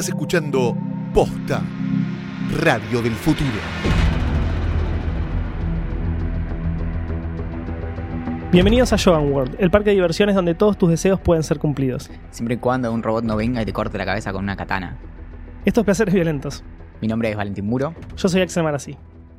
[0.00, 0.74] Estás escuchando
[1.12, 1.60] Posta,
[2.58, 3.50] Radio del Futuro.
[8.50, 12.10] Bienvenidos a Joan World, el parque de diversiones donde todos tus deseos pueden ser cumplidos.
[12.30, 14.96] Siempre y cuando un robot no venga y te corte la cabeza con una katana.
[15.66, 16.64] Estos placeres violentos.
[17.02, 17.94] Mi nombre es Valentín Muro.
[18.16, 18.96] Yo soy Axel Marasí.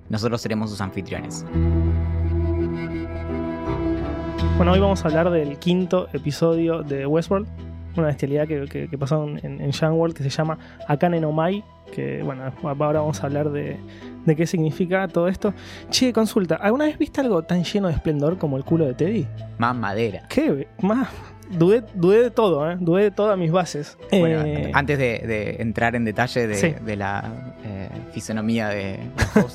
[0.09, 1.43] Nosotros seremos sus anfitriones.
[4.57, 7.47] Bueno, hoy vamos a hablar del quinto episodio de Westworld,
[7.97, 11.63] una bestialidad que, que, pasó en, en Joan World que se llama Akane no Mai,
[11.91, 13.77] que bueno, ahora vamos a hablar de,
[14.25, 15.53] de qué significa todo esto.
[15.89, 19.27] Che, consulta, ¿alguna vez viste algo tan lleno de esplendor como el culo de Teddy?
[19.57, 20.23] Más madera.
[20.29, 20.67] ¿Qué?
[20.81, 21.09] Más.
[21.51, 22.77] Dudé, dudé de todo, ¿eh?
[22.79, 23.97] Dudé de todas mis bases.
[24.09, 26.73] Bueno, Eh, antes de, de entrar en detalle de, Sí.
[26.81, 28.99] de la eh, fisonomía de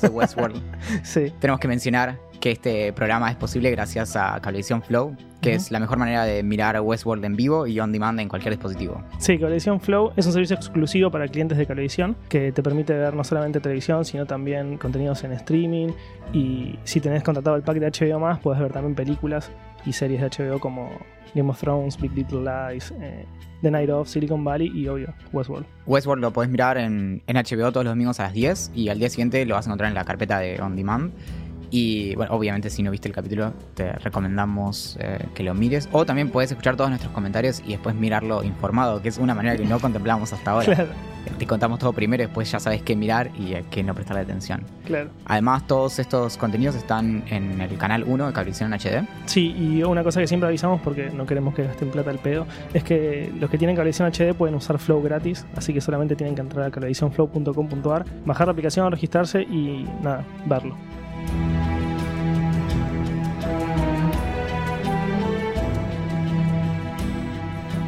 [0.03, 0.61] de Westworld,
[1.03, 1.33] sí.
[1.39, 5.79] tenemos que mencionar que este programa es posible gracias a Cablevisión Flow, que es la
[5.79, 9.03] mejor manera de mirar Westworld en vivo y on demand en cualquier dispositivo.
[9.19, 13.13] Sí, Cablevisión Flow es un servicio exclusivo para clientes de Cablevisión que te permite ver
[13.13, 15.89] no solamente televisión, sino también contenidos en streaming.
[16.33, 19.51] Y si tenés contratado el pack de HBO más, puedes ver también películas
[19.85, 20.91] y series de HBO como
[21.33, 23.25] Game of Thrones, Big Little Lies, eh,
[23.61, 25.65] The Night of, Silicon Valley y obvio, Westworld.
[25.85, 28.99] Westworld lo podés mirar en, en HBO todos los domingos a las 10 y al
[28.99, 31.11] día siguiente lo vas a encontrar en la carpeta de On Demand.
[31.69, 35.89] Y bueno, obviamente si no viste el capítulo te recomendamos eh, que lo mires.
[35.91, 39.57] O también puedes escuchar todos nuestros comentarios y después mirarlo informado, que es una manera
[39.57, 40.65] que no contemplamos hasta ahora.
[40.65, 40.89] Claro,
[41.37, 44.21] Te contamos todo primero y después ya sabes qué mirar y a qué no prestarle
[44.21, 44.63] atención.
[44.85, 45.09] claro.
[45.25, 49.05] Además todos estos contenidos están en el canal 1 de Cablevisión HD.
[49.25, 52.47] Sí, y una cosa que siempre avisamos porque no queremos que gasten plata al pedo
[52.73, 56.33] es que los que tienen Cablevisión HD pueden usar Flow gratis, así que solamente tienen
[56.33, 60.77] que entrar a cablevisionflow.com.ar, bajar la aplicación, registrarse y nada, verlo.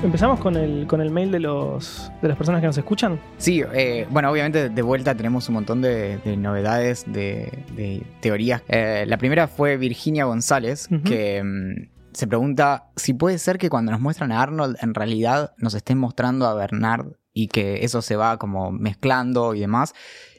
[0.02, 3.19] Empezamos con el, con el mail de, los, de las personas que nos escuchan.
[3.38, 8.64] Sí, eh, bueno, obviamente de vuelta tenemos un montón de, de novedades, de, de teorías.
[8.70, 13.92] Eh, la primera fue Virginia González, que mm, se pregunta si puede ser que cuando
[13.92, 18.15] nos muestran a Arnold en realidad nos estén mostrando a Bernard y que eso se
[18.15, 19.93] va como mezclando y demás.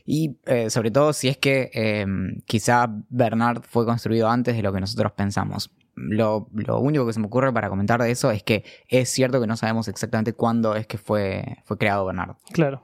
[0.07, 2.07] Y eh, sobre todo si es que eh,
[2.47, 5.71] quizá Bernard fue construido antes de lo que nosotros pensamos.
[5.95, 9.41] Lo, lo único que se me ocurre para comentar de eso es que es cierto
[9.41, 12.37] que no sabemos exactamente cuándo es que fue, fue creado Bernard.
[12.53, 12.83] Claro.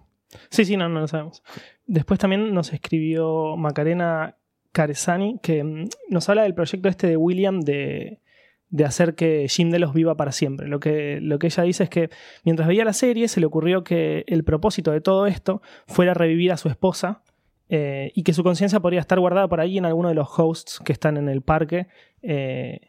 [0.50, 1.42] Sí, sí, no, no lo sabemos.
[1.86, 4.36] Después también nos escribió Macarena
[4.72, 8.20] Caresani, que mm, nos habla del proyecto este de William de,
[8.68, 10.68] de hacer que Jim Delos viva para siempre.
[10.68, 12.10] Lo que, lo que ella dice es que
[12.44, 16.52] mientras veía la serie se le ocurrió que el propósito de todo esto fuera revivir
[16.52, 17.22] a su esposa
[17.68, 20.80] eh, y que su conciencia podría estar guardada por ahí en alguno de los hosts
[20.84, 21.86] que están en el parque.
[22.22, 22.80] Eh,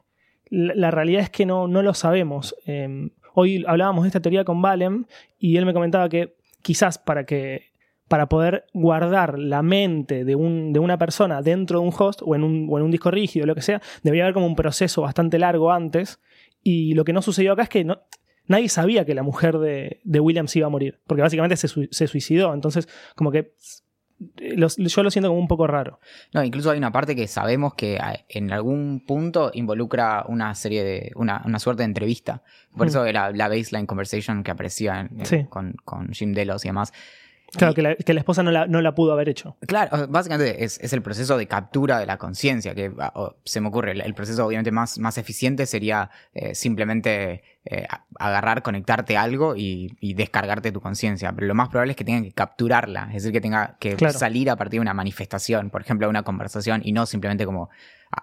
[0.50, 2.56] la, realidad es que no, no lo sabemos.
[2.66, 5.06] Eh, hoy hablábamos de esta teoría con Valem
[5.40, 7.68] y él me comentaba que quizás para que
[8.08, 12.36] para poder guardar la mente de, un, de una persona dentro de un host o
[12.36, 15.02] en un, o en un disco rígido, lo que sea, debería haber como un proceso
[15.02, 16.20] bastante largo antes.
[16.64, 18.00] Y lo que no sucedió acá es que no,
[18.48, 22.08] nadie sabía que la mujer de, de Williams iba a morir, porque básicamente se, se
[22.08, 22.54] suicidó.
[22.54, 23.54] Entonces, como que
[24.38, 26.00] los- yo lo siento como un poco raro.
[26.34, 30.84] No, incluso hay una parte que sabemos que a- en algún punto involucra una serie
[30.84, 31.12] de.
[31.16, 32.42] una, una suerte de entrevista.
[32.76, 32.90] Por Mm.
[32.90, 35.46] eso la, la baseline conversation que aparecía en- Sí.
[35.50, 36.94] con, con Jim Delos y demás.
[37.56, 39.56] Claro, que la, que la esposa no la, no la pudo haber hecho.
[39.68, 43.62] Claro, básicamente es, es el proceso de captura de la conciencia, que ah, o, se
[43.62, 47.88] me ocurre, el, el proceso obviamente más, más eficiente sería eh, simplemente eh,
[48.20, 52.04] agarrar, conectarte a algo y, y descargarte tu conciencia, pero lo más probable es que
[52.04, 54.18] tengan que capturarla, es decir, que tenga que Claro.
[54.18, 57.70] salir a partir de una manifestación, por ejemplo, una conversación, y no simplemente como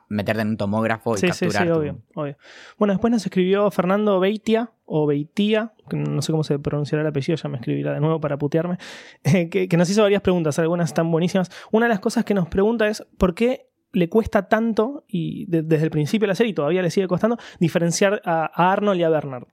[0.09, 2.37] meterte en un tomógrafo y Sí, sí, capturar sí, tu- obvio, obvio.
[2.79, 7.09] Bueno, después nos escribió Fernando Beitia, o Beitia, que no sé cómo se pronunciará el
[7.09, 8.79] apellido, ya me escribirá de nuevo para putearme,
[9.25, 11.51] eh, que, que nos hizo varias preguntas, algunas están buenísimas.
[11.73, 15.63] Una de las cosas que nos pregunta es por qué le cuesta tanto, y de-
[15.63, 18.99] desde el principio de la serie y todavía le sigue costando, diferenciar a, a Arnold
[19.01, 19.45] y a Bernard.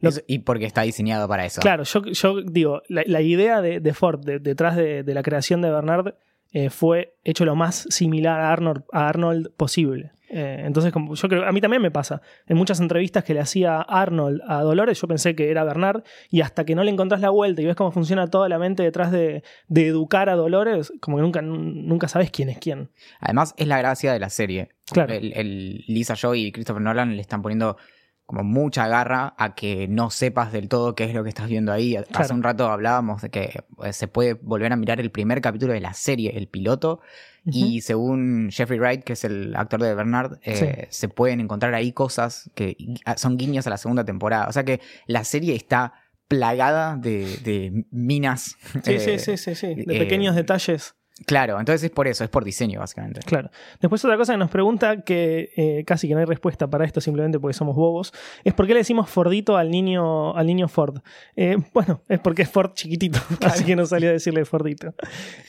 [0.00, 1.60] Lo- Eso- y porque está diseñado para eso.
[1.60, 5.22] Claro, yo, yo digo, la, la idea de, de Ford de- detrás de, de la
[5.24, 6.14] creación de Bernard
[6.52, 10.12] eh, fue hecho lo más similar a Arnold, a Arnold posible.
[10.30, 12.20] Eh, entonces, como yo creo, a mí también me pasa.
[12.46, 16.42] En muchas entrevistas que le hacía Arnold a Dolores, yo pensé que era Bernard, y
[16.42, 19.10] hasta que no le encontrás la vuelta y ves cómo funciona toda la mente detrás
[19.10, 22.90] de, de educar a Dolores, como que nunca, nunca sabes quién es quién.
[23.20, 24.68] Además, es la gracia de la serie.
[24.90, 25.14] Claro.
[25.14, 27.76] El, el Lisa Joy y Christopher Nolan le están poniendo
[28.28, 31.72] como mucha garra a que no sepas del todo qué es lo que estás viendo
[31.72, 31.96] ahí.
[31.96, 35.72] Hace un rato hablábamos de que eh, se puede volver a mirar el primer capítulo
[35.72, 37.00] de la serie, el piloto,
[37.50, 41.92] y según Jeffrey Wright, que es el actor de Bernard, eh, se pueden encontrar ahí
[41.92, 42.76] cosas que
[43.16, 44.46] son guiños a la segunda temporada.
[44.46, 45.94] O sea que la serie está
[46.26, 48.56] plagada de, de minas.
[48.84, 49.74] Sí, eh, sí, sí, sí, sí.
[49.74, 50.96] De eh, pequeños detalles.
[51.26, 53.20] Claro, entonces es por eso, es por diseño, básicamente.
[53.20, 53.50] Claro.
[53.80, 57.00] Después otra cosa que nos pregunta, que eh, casi que no hay respuesta para esto
[57.00, 58.12] simplemente porque somos bobos,
[58.44, 60.98] es por qué le decimos Fordito al niño, al niño Ford.
[61.36, 64.94] Eh, bueno, es porque es Ford chiquitito, así que no salió a decirle Fordito.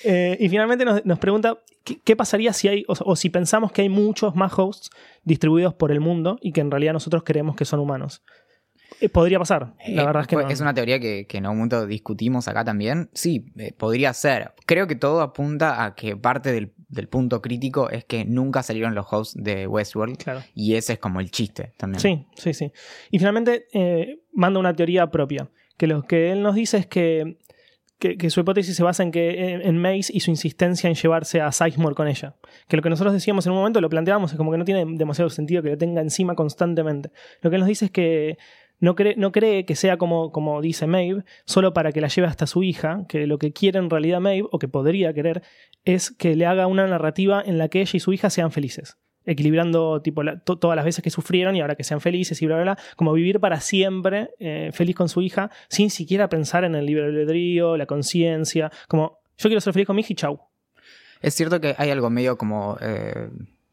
[0.03, 3.71] Eh, y finalmente nos, nos pregunta ¿qué, qué pasaría si hay, o, o si pensamos
[3.71, 4.89] que hay muchos más hosts
[5.23, 8.23] distribuidos por el mundo y que en realidad nosotros creemos que son humanos.
[9.01, 10.49] Eh, podría pasar, la Eh, verdad es que no.
[10.49, 13.09] es una teoría que, que en algún momento discutimos acá también.
[13.13, 14.53] Sí, eh, podría ser.
[14.65, 18.95] Creo que todo apunta a que parte del, del punto crítico es que nunca salieron
[18.95, 20.17] los hosts de Westworld.
[20.17, 20.41] Claro.
[20.53, 21.99] Y ese es como el chiste también.
[22.01, 22.71] Sí, sí, sí.
[23.11, 27.37] Y finalmente eh, manda una teoría propia, que lo que él nos dice es que,
[27.99, 30.95] que, que su hipótesis se basa en que en, en Mace y su insistencia en
[30.95, 32.35] llevarse a Sizemore con ella.
[32.67, 34.83] Que lo que nosotros decíamos en un momento, lo planteábamos, es como que no tiene
[34.97, 37.11] demasiado sentido que lo tenga encima constantemente.
[37.41, 38.37] Lo que él nos dice es que
[38.79, 42.27] no cree, no cree que sea como, como dice Maeve, solo para que la lleve
[42.27, 45.41] hasta su hija, que lo que quiere en realidad Maeve, o que podría querer,
[45.85, 48.97] es que le haga una narrativa en la que ella y su hija sean felices
[49.25, 52.47] equilibrando tipo la- to- todas las veces que sufrieron y ahora que sean felices y
[52.47, 56.63] bla, bla, bla, como vivir para siempre eh, feliz con su hija sin siquiera pensar
[56.63, 60.15] en el libre albedrío, la conciencia, como yo quiero ser feliz con mi hija y
[60.15, 60.39] chau.
[61.21, 62.77] Es cierto que hay algo medio como.
[62.81, 63.29] eh,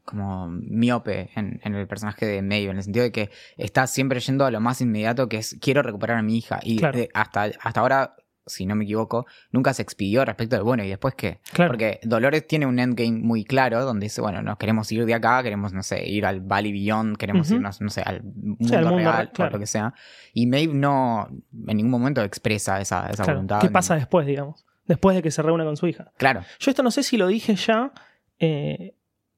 [0.07, 4.21] como miope en, en el personaje de Maeve, en el sentido de que está siempre
[4.21, 6.61] yendo a lo más inmediato, que es quiero recuperar a mi hija.
[6.63, 6.99] Y Claro.
[7.13, 8.15] hasta, hasta ahora,
[8.47, 11.41] si no me equivoco, nunca se expidió respecto de, bueno, ¿y después qué?
[11.53, 11.73] Claro.
[11.73, 15.43] Porque Dolores tiene un endgame muy claro, donde dice, bueno, nos queremos ir de acá,
[15.43, 18.99] queremos, no sé, ir al Valley Beyond, queremos irnos, no sé, al mundo, al mundo
[18.99, 19.51] real, claro.
[19.51, 19.93] o lo que sea.
[20.33, 21.29] Y Maeve no,
[21.67, 23.61] en ningún momento expresa esa, esa voluntad.
[23.61, 24.65] ¿Qué pasa después, digamos?
[24.87, 26.13] Después de que se reúne con su hija.
[26.17, 26.43] Claro.
[26.61, 27.91] Yo esto no sé si lo dije ya
[28.39, 28.95] eh,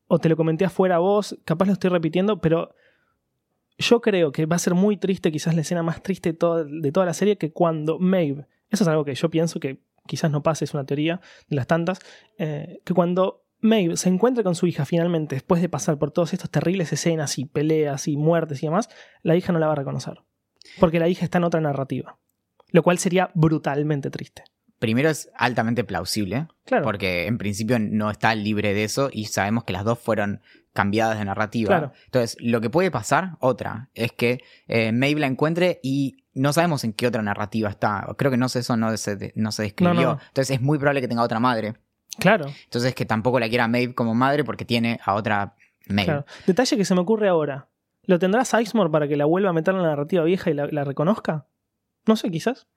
[0.09, 2.75] o te lo comenté afuera a vos, capaz lo estoy repitiendo, pero
[3.77, 7.07] yo creo que va a ser muy triste, quizás la escena más triste de toda,
[7.07, 10.65] la serie, que cuando Maeve, eso es algo que yo pienso que quizás no pase,
[10.65, 12.01] es una teoría de las tantas,
[12.39, 16.33] eh, que cuando Maeve se encuentre con su hija finalmente, después de pasar por todas
[16.33, 18.89] estas terribles escenas y peleas y muertes y demás,
[19.23, 20.23] la hija no la va a reconocer.
[20.81, 22.19] Porque la hija está en otra narrativa.
[22.71, 24.45] Lo cual sería brutalmente triste.
[24.79, 26.85] Primero es altamente plausible, Claro.
[26.85, 30.41] porque en principio no está libre de eso y sabemos que las dos fueron
[30.73, 31.67] cambiadas de narrativa.
[31.69, 31.93] Claro.
[32.05, 36.85] Entonces, lo que puede pasar, otra, es que eh, Maeve la encuentre y no sabemos
[36.85, 38.07] en qué otra narrativa está.
[38.17, 39.95] Creo que no sé, eso no se, no se describió.
[39.95, 40.21] No, no.
[40.29, 41.75] Entonces, es muy probable que tenga otra madre.
[42.21, 42.47] Claro.
[42.65, 45.57] Entonces, que tampoco la quiera Maeve como madre porque tiene a otra
[45.89, 46.05] Maeve.
[46.13, 46.25] Claro.
[46.47, 47.67] Detalle que se me ocurre ahora.
[48.05, 50.69] ¿Lo tendrá Sizemore para que la vuelva a meter en la narrativa vieja y la,
[50.71, 51.47] la reconozca?
[52.07, 52.69] No sé, quizás.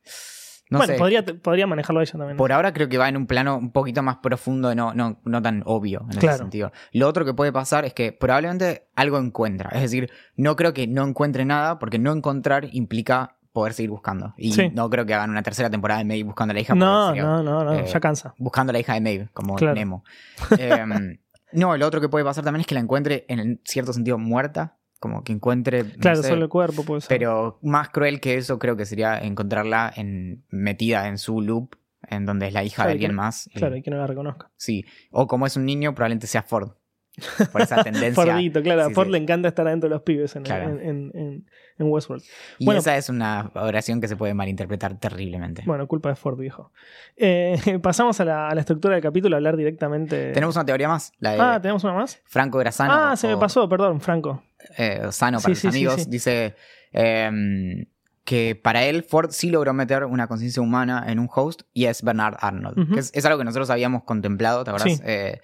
[0.71, 0.97] No bueno, sé.
[0.99, 2.37] podría, podría manejarlo ella también.
[2.37, 5.41] Por ahora creo que va en un plano un poquito más profundo, no, no, no
[5.41, 6.37] tan obvio en ese Claro.
[6.39, 6.71] sentido.
[6.93, 9.69] Lo otro que puede pasar es que probablemente algo encuentra.
[9.73, 14.33] Es decir, no creo que no encuentre nada, porque no encontrar implica poder seguir buscando.
[14.37, 14.71] Y Sí.
[14.73, 16.73] no creo que hagan una tercera temporada de Maeve buscando a la hija.
[16.73, 18.33] no, sería, no, no, no, eh, ya cansa.
[18.37, 19.75] Buscando a la hija de Maeve, como Claro.
[19.75, 20.05] Nemo.
[20.57, 21.17] Em,
[21.51, 24.77] no, lo otro que puede pasar también es que la encuentre en cierto sentido muerta.
[25.01, 25.83] Como que encuentre.
[25.83, 27.09] no Claro, sé, solo el cuerpo puede ser.
[27.09, 31.75] pero más cruel que eso creo que sería encontrarla en, metida en su loop,
[32.07, 33.49] en donde es la hija Claro, de que- alguien más.
[33.55, 34.51] Claro, y que no la reconozca.
[34.57, 34.85] Sí.
[35.11, 36.73] O como es un niño, probablemente sea Ford.
[37.51, 38.13] Por esa tendencia.
[38.13, 38.85] Fordito, claro.
[38.85, 39.11] Sí, a Ford sí.
[39.13, 40.69] le encanta estar adentro de los pibes en, Claro.
[40.69, 41.45] en, en- en-
[41.79, 42.23] en Westworld.
[42.59, 42.79] Y Bueno.
[42.79, 45.63] esa es una oración que se puede malinterpretar terriblemente.
[45.65, 46.71] Bueno, culpa de Ford, viejo.
[47.17, 50.31] Eh, pasamos a la, a la estructura del capítulo, a hablar directamente.
[50.31, 52.21] Tenemos una teoría más, la de Ah, ¿tenemos una más?
[52.25, 52.93] Franco Grasano.
[52.93, 54.43] ah, se me pasó, perdón, Franco.
[54.77, 56.09] eh, Sano para sí, los amigos.
[56.09, 56.55] Dice
[56.91, 57.85] em,
[58.23, 62.03] que para él Ford sí logró meter una conciencia humana en un host y es
[62.03, 62.77] Bernard Arnold.
[62.79, 62.93] Ujú.
[62.93, 64.97] que es, es algo que nosotros habíamos contemplado, ¿te acuerdas?
[64.97, 65.01] Sí.
[65.03, 65.39] Eh,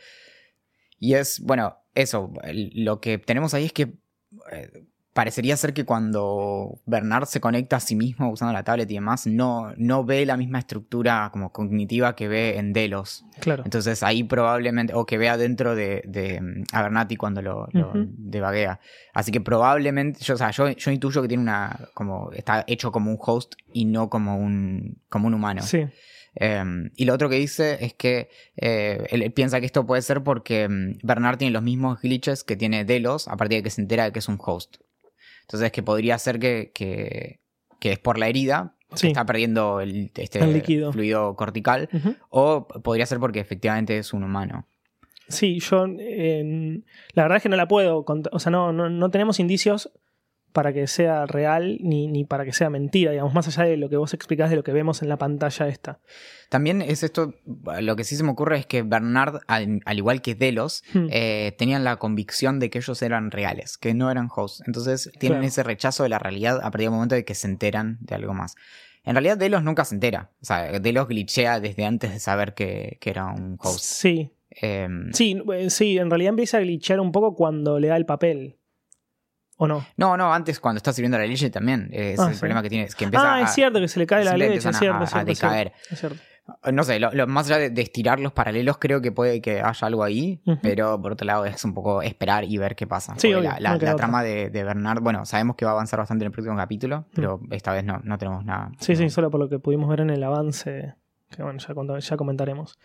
[1.00, 2.32] y es, bueno, eso.
[2.54, 3.94] Lo que tenemos ahí es que
[4.52, 4.86] eh,
[5.18, 9.26] parecería ser que cuando Bernard se conecta a sí mismo usando la tablet y demás,
[9.26, 13.26] no, no ve la misma estructura como cognitiva que ve en Delos.
[13.40, 13.64] Claro.
[13.66, 18.80] Entonces ahí probablemente, o que vea dentro de, de mm, cuando lo, lo devaguea.
[19.12, 22.92] Así que probablemente, yo, o sea, yo, yo intuyo que tiene una, como, está hecho
[22.92, 25.64] como un host y no como un, como un humano.
[25.64, 25.88] Sí,
[26.40, 26.64] Eh,
[26.96, 30.70] y lo otro que dice es que eh, él piensa que esto puede ser porque
[30.70, 34.06] mm, Bernard tiene los mismos glitches que tiene Delos a partir de que se entera
[34.06, 34.78] de que es un host.
[35.42, 37.40] Entonces que podría ser que, que,
[37.80, 39.08] que es por la herida, sí.
[39.08, 40.92] está perdiendo el, este El líquido.
[40.92, 41.90] fluido cortical,
[42.30, 44.68] o podría ser porque efectivamente es un humano.
[45.30, 46.82] Sí, yo eh,
[47.14, 49.92] la verdad es que no la puedo contar, o sea, no, no, no tenemos indicios
[50.58, 53.90] para que sea real ni, ni para que sea mentira, digamos, más allá de lo
[53.90, 56.00] que vos explicás de lo que vemos en la pantalla esta.
[56.50, 57.36] También es esto,
[57.80, 61.10] lo que sí se me ocurre es que Bernard, al, al igual que Delos, Hmm.
[61.12, 64.64] eh, tenían la convicción de que ellos eran reales, que no eran hosts.
[64.66, 65.48] Entonces tienen Claro.
[65.48, 68.34] ese rechazo de la realidad a partir del momento de que se enteran de algo
[68.34, 68.56] más.
[69.04, 70.32] En realidad Delos nunca se entera.
[70.42, 73.80] O sea, Delos glitchea desde antes de saber que, que era un host.
[73.80, 74.32] Sí.
[74.50, 78.08] Em, Sí, eh, sí, en realidad empieza a glitchear un poco cuando le da el
[78.08, 78.56] papel.
[79.58, 79.86] ¿O no?
[79.98, 81.90] no, no, antes cuando está sirviendo la leche también.
[81.92, 82.40] Ese Ah, es el sí.
[82.40, 82.86] problema que tiene.
[82.86, 85.04] Es que empieza Ah, es cierto que se le cae la leche, es cierto, a-
[85.04, 85.74] es cierto, a es cierto, decaer.
[85.90, 86.18] es cierto.
[86.72, 89.60] No sé, lo, lo- más allá de, de estirar los paralelos, creo que puede que
[89.62, 93.16] haya algo ahí, pero por otro lado es un poco esperar y ver qué pasa.
[93.18, 96.28] Sí, obvio, la, trama de, de Bernard, bueno, sabemos que va a avanzar bastante en
[96.28, 98.72] el próximo capítulo, pero esta vez no, no tenemos nada.
[98.80, 98.98] Sí, No.
[99.00, 100.94] sí, solo por lo que pudimos ver en el avance,
[101.36, 102.78] que bueno, ya, ya comentaremos.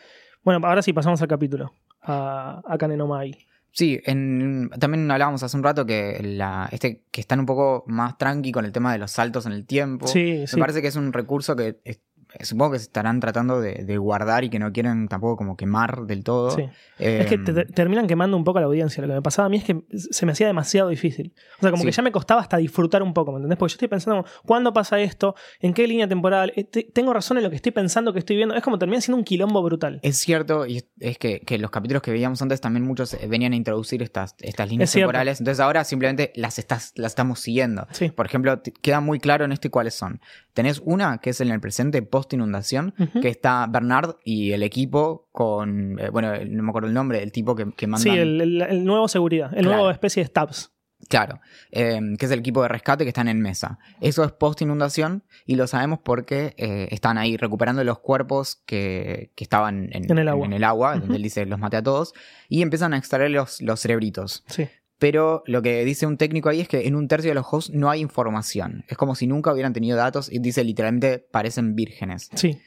[0.42, 3.36] Bueno, ahora sí pasamos al capítulo, a, a Kanenomai.
[3.74, 8.18] Sí, en- también hablábamos hace un rato que, la, este, que están un poco más
[8.18, 10.06] tranqui con el tema de los saltos en el tiempo.
[10.06, 10.60] Sí, Me sí.
[10.60, 12.00] parece que es un recurso que es-
[12.40, 16.06] supongo que se estarán tratando de, de guardar y que no quieren tampoco como quemar
[16.06, 16.50] del todo.
[16.52, 16.62] Sí.
[16.98, 19.00] Es que Em, te- te- terminan quemando un poco a la audiencia.
[19.02, 21.34] Lo que me pasaba a mí es que se me hacía demasiado difícil.
[21.58, 21.86] O sea, como Sí.
[21.88, 23.58] que ya me costaba hasta disfrutar un poco, ¿me entendés?
[23.58, 25.34] Porque yo estoy pensando, ¿cuándo pasa esto?
[25.60, 26.52] ¿En qué línea temporal?
[26.56, 28.54] Eh, te- ¿Tengo razón en lo que estoy pensando, que estoy viendo?
[28.54, 29.98] Es como termina siendo un quilombo brutal.
[30.02, 33.52] Es cierto, y es- que, que los capítulos que veíamos antes también muchos eh, venían
[33.52, 35.40] a introducir estas, estas líneas Es temporales.
[35.40, 37.86] Entonces ahora simplemente las, estás, las estamos siguiendo.
[37.92, 38.10] Sí.
[38.10, 40.20] Por ejemplo, queda muy claro en este cuáles son.
[40.54, 43.20] Tenés una que es en el presente post inundación, Ujú.
[43.20, 47.32] que está Bernard y el equipo con, eh, bueno, no me acuerdo el nombre, el
[47.32, 48.02] tipo que, que mandan.
[48.14, 49.76] Sí, el, el- el nuevo seguridad, el Claro.
[49.78, 50.70] nuevo especie de Stabs.
[51.08, 51.40] Claro,
[51.72, 53.80] eh, que es el equipo de rescate que están en mesa.
[54.00, 59.32] Eso es post inundación y lo sabemos porque eh, están ahí recuperando los cuerpos que,
[59.34, 60.46] que estaban en, En el agua.
[60.46, 62.14] en el agua, donde él dice los maté a todos,
[62.48, 64.44] y empiezan a extraer los, los cerebritos.
[64.46, 64.68] Sí.
[65.02, 67.72] Pero lo que dice un técnico ahí es que en un tercio de los hosts
[67.74, 68.84] no hay información.
[68.88, 72.30] Es como si nunca hubieran tenido datos y dice literalmente parecen vírgenes.
[72.34, 72.58] Sí.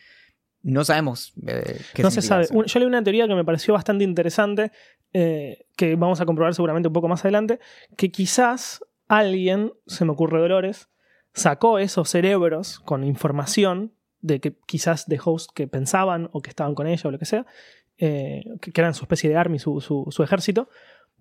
[0.62, 2.44] No sabemos eh, qué no se sabe.
[2.44, 2.64] eso.
[2.66, 4.72] Yo leí una teoría que me pareció bastante interesante,
[5.14, 7.60] eh, que vamos a comprobar seguramente un poco más adelante,
[7.96, 10.90] que quizás alguien, se me ocurre Dolores,
[11.34, 16.76] sacó esos cerebros con información de que quizás de host que pensaban o que estaban
[16.76, 17.46] con ella o lo que sea,
[17.98, 20.68] eh, que, que eran su especie de army, su, su- su ejército,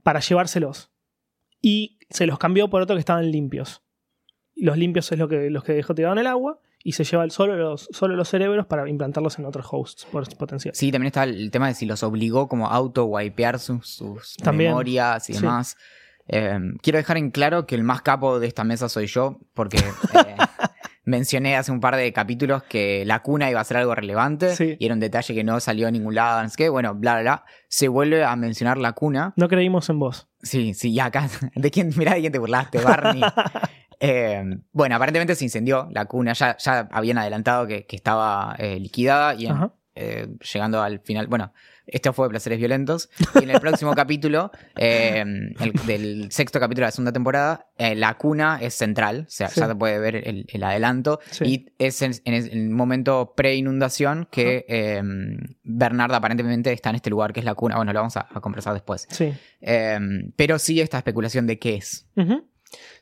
[0.02, 0.90] para llevárselos.
[1.66, 3.82] Y se los cambió por otro que estaban limpios.
[4.54, 7.28] Los limpios es lo que, los que dejó tirados en el agua y se lleva
[7.30, 10.74] solo los, solo los cerebros para implantarlos en otros hosts por potencial.
[10.74, 14.70] Sí, también está el tema de si los obligó como a auto-wipear sus, sus También.
[14.72, 15.40] memorias y Sí.
[15.40, 15.76] demás.
[16.28, 19.76] Eh, quiero dejar en claro que el más capo de esta mesa soy yo, porque
[20.14, 20.36] eh,
[21.04, 24.76] mencioné hace un par de capítulos que la cuna iba a ser algo relevante Sí.
[24.78, 26.68] y era un detalle que no salió a ningún lado, no sé qué.
[26.68, 27.44] Bueno, bla, bla, bla.
[27.68, 29.32] Se vuelve a mencionar la cuna.
[29.36, 30.28] No creímos en vos.
[30.44, 31.28] Sí, sí, y acá.
[31.54, 33.22] ¿De quién, mirá de quién te burlaste, Barney?
[34.00, 36.32] Eh, bueno, aparentemente se incendió la cuna.
[36.34, 39.70] Ya, ya habían adelantado que, que estaba eh, liquidada y en-.
[39.94, 41.26] Eh, llegando al final.
[41.28, 41.52] Bueno,
[41.86, 43.10] esto fue Placeres Violentos.
[43.40, 45.20] Y en el próximo capítulo, eh,
[45.60, 49.24] el- del sexto capítulo de la segunda temporada, eh, la cuna es central.
[49.28, 49.60] O sea, Sí.
[49.60, 51.20] ya se puede ver el, el adelanto.
[51.30, 51.44] Sí.
[51.44, 55.02] Y es en, en el momento pre-inundación que eh,
[55.62, 57.76] Bernard aparentemente está en este lugar que es la cuna.
[57.76, 59.06] Bueno, lo vamos a, a conversar después.
[59.10, 59.32] Sí.
[59.60, 59.98] Eh,
[60.36, 62.06] pero sí esta especulación de qué es.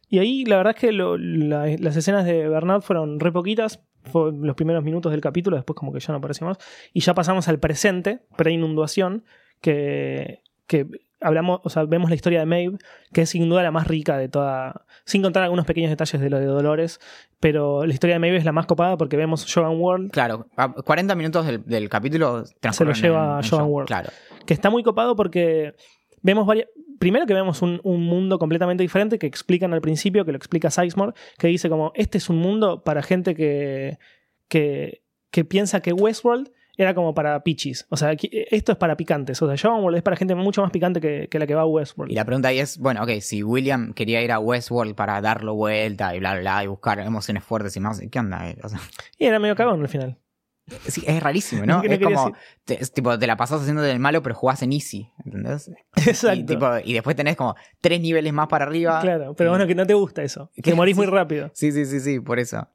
[0.09, 3.81] Y ahí la verdad es que lo- la- las escenas de Bernard fueron re poquitas.
[4.11, 6.59] Fue los primeros minutos del capítulo, después como que ya no apareció más.
[6.93, 9.25] Y ya pasamos al presente, pre-inundación,
[9.61, 10.87] que, que
[11.21, 12.79] hablamos, o sea, vemos la historia de Maeve,
[13.13, 14.85] que es sin duda la más rica de toda.
[15.05, 17.01] Sin contar algunos pequeños detalles de lo de Dolores.
[17.41, 20.73] Pero la historia de Maeve es la más copada porque vemos Jogan World, Claro, a
[20.73, 23.87] 40 minutos del, del capítulo transcurren lleva en- en Joan Joan- World.
[23.89, 24.11] Claro.
[24.47, 25.75] que está muy copado porque
[26.23, 26.69] vemos varias.
[27.03, 30.71] Primero que vemos un, un mundo completamente diferente que explican al principio, que lo explica
[30.71, 33.99] Sizemore, que dice como, este es un mundo para gente que,
[34.47, 37.87] que, que piensa que Westworld era como para pichis.
[37.91, 39.43] O sea, aquí- esto es para picantes.
[39.43, 41.67] O sea, World es para gente mucho más picante que, que la que va a
[41.67, 42.13] Westworld.
[42.13, 45.57] Y la pregunta ahí es, bueno, ok, si William quería ir a Westworld para darlo
[45.57, 48.55] vuelta y bla, bla, bla, y buscar emociones fuertes y más, ¿qué onda?
[48.63, 48.79] O sea,
[49.19, 50.19] Y era medio cagón al final.
[50.89, 51.83] Sí, es rarísimo, ¿no?
[51.83, 52.33] Es como,
[52.65, 55.71] te, es tipo, te la pasas haciendo del malo, pero jugás en easy, ¿entendés?
[56.07, 56.39] Exacto.
[56.39, 59.01] Y, tipo, y después tenés como tres niveles más para arriba.
[59.01, 60.51] Claro, pero y- bueno, que no te gusta eso.
[60.63, 61.51] Que morís muy rápido.
[61.55, 62.69] Sí, sí, sí, sí, por eso.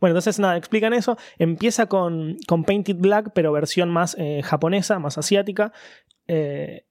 [0.00, 1.16] Bueno, entonces nada, explican eso.
[1.38, 5.72] Empieza con, con Painted Black, pero versión más eh, japonesa, más asiática.
[6.26, 6.84] Eh,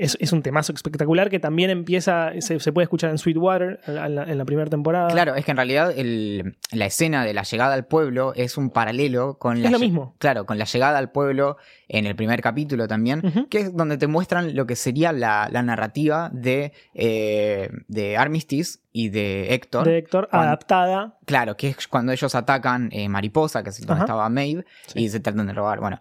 [0.00, 4.14] es, es un temazo espectacular que también empieza, se, se puede escuchar en Sweetwater en
[4.14, 5.08] la, en la primera temporada.
[5.08, 8.70] Claro, es que en realidad el- la escena de la llegada al pueblo es un
[8.70, 10.14] paralelo con la Es lo mismo.
[10.18, 11.56] Claro, con la llegada al pueblo
[11.88, 15.62] en el primer capítulo también, que es donde te muestran lo que sería la, la
[15.62, 19.86] narrativa de, eh, de Armistice y de Héctor.
[19.86, 21.18] De Héctor, Cuando- adaptada.
[21.26, 24.04] Claro, que es cuando ellos atacan eh, Mariposa, que es donde Ajá.
[24.04, 25.00] estaba Maeve, Sí.
[25.04, 25.80] y se tratan de robar.
[25.80, 26.00] Bueno,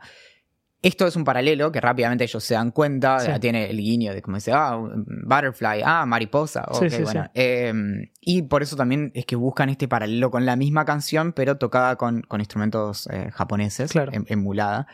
[0.81, 3.31] esto es un paralelo que rápidamente ellos se dan cuenta, Sí.
[3.41, 4.77] tiene el guiño de como dice, ah,
[5.25, 7.23] butterfly, ah, mariposa, ok, Sí, sí, bueno.
[7.25, 7.29] sí.
[7.33, 7.73] Eh,
[8.21, 11.95] y por eso también es que buscan este paralelo con la misma canción, pero tocada
[11.97, 14.11] con, con instrumentos eh, japoneses, Claro.
[14.13, 14.87] em- emulada.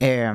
[0.00, 0.30] Eh,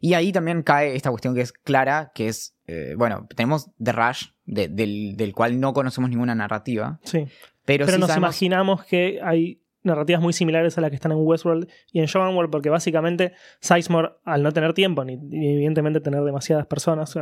[0.00, 3.92] y ahí también cae esta cuestión que es clara, que es, eh, bueno, tenemos The
[3.92, 7.26] Rush, de- del, del cual no conocemos ninguna narrativa, Sí.
[7.64, 11.68] pero, nos sabemos- imaginamos que hay narrativas muy similares a las que están en Westworld
[11.92, 17.16] y en World, porque básicamente Sizemore, al no tener tiempo, ni, evidentemente tener demasiadas personas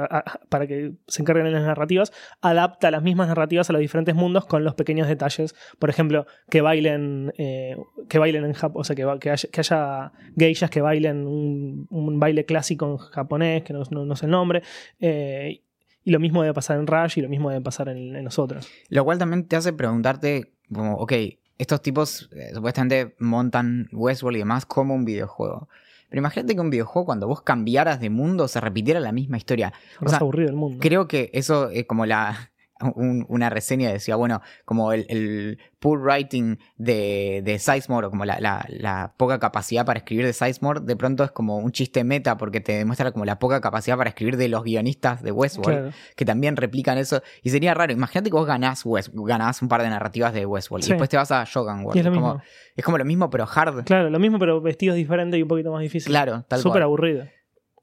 [0.48, 4.46] para que se encarguen de las narrativas, adapta las mismas narrativas a los diferentes mundos
[4.46, 5.54] con los pequeños detalles.
[5.78, 7.76] Por ejemplo, que bailen, eh,
[8.08, 12.18] que bailen en Japón, o sea, que, que haya, que geishas que bailen un, un
[12.18, 14.62] baile clásico en japonés, que no, sé el nombre.
[15.00, 15.60] eh,
[16.04, 18.38] y lo mismo debe pasar en Rush y lo mismo debe pasar en, en los
[18.38, 18.68] otros.
[18.90, 21.12] Lo cual también te hace preguntarte, como, ok,
[21.58, 25.68] estos tipos eh, supuestamente montan Westworld y demás como un videojuego.
[26.08, 29.72] Pero imagínate que un videojuego, cuando vos cambiaras de mundo, se repitiera la misma historia.
[30.00, 30.78] O Más sea, aburrido del mundo.
[30.80, 32.50] Creo que eso es como la.
[32.96, 38.24] un- una reseña decía, bueno, como el, el poor writing de, de Sizemore, o como
[38.24, 42.04] la, la- la poca capacidad para escribir de Sizemore, de pronto es como un chiste
[42.04, 45.78] meta porque te demuestra como la poca capacidad para escribir de los guionistas de Westworld
[45.78, 45.96] Claro.
[46.16, 47.22] que también replican eso.
[47.42, 47.92] Y sería raro.
[47.92, 50.90] Imagínate que vos ganás, West, ganás un par de narrativas de Westworld Sí.
[50.90, 51.98] y después te vas a Shogun World.
[51.98, 52.42] Es lo como,
[52.76, 53.84] es como lo mismo, pero hard.
[53.84, 56.10] Claro, lo mismo, pero vestidos diferentes y un poquito más difícil.
[56.10, 57.24] Claro, tal Súper aburrido.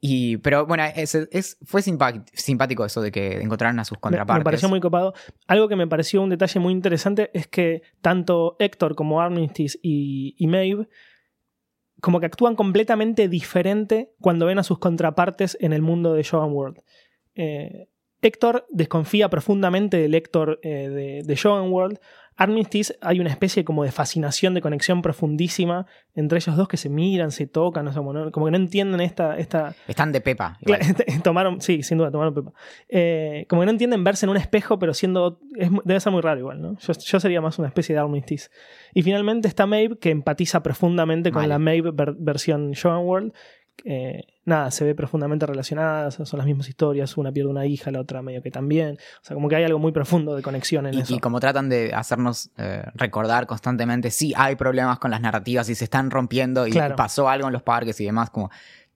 [0.04, 4.40] Y, pero bueno, es, es- fue simpático eso de que encontraran a sus contrapartes.
[4.40, 5.14] me pareció muy copado.
[5.46, 10.34] Algo que me pareció un detalle muy interesante es que tanto Héctor como Armistice y,
[10.36, 10.88] y Maeve
[12.00, 16.52] como que actúan completamente diferente cuando ven a sus contrapartes en el mundo de Shogun
[16.52, 16.78] World.
[17.36, 17.86] Eh,
[18.22, 22.00] Héctor desconfía profundamente del Héctor eh, de, de Shogun World.
[22.36, 26.88] Armistice hay una especie como de fascinación, de conexión profundísima entre ellos dos que se
[26.88, 30.58] miran, se tocan, sé, como, no, como que no entienden esta, esta, Están de pepa.
[30.60, 30.80] igual.
[31.22, 32.52] Tomaron, sí, sin duda, tomaron pepa.
[32.88, 35.40] Eh, como que no entienden verse en un espejo, pero siendo.
[35.56, 36.76] es debe ser muy raro igual, ¿no?
[36.78, 38.50] Yo, yo sería más una especie de Armistice.
[38.92, 43.32] Y finalmente está Maeve, que empatiza profundamente con la Maeve ver- versión Shogun World.
[43.84, 48.00] Eh, nada, se ve profundamente relacionadas, son las mismas historias, una pierde una hija, la
[48.00, 48.96] otra medio que también.
[49.20, 51.14] O sea, como que hay algo muy profundo de conexión en Y, eso.
[51.14, 55.74] y como tratan de hacernos eh, recordar constantemente, sí, hay problemas con las narrativas y
[55.74, 56.96] se están rompiendo y Claro.
[56.96, 58.50] pasó algo en los parques y demás, como,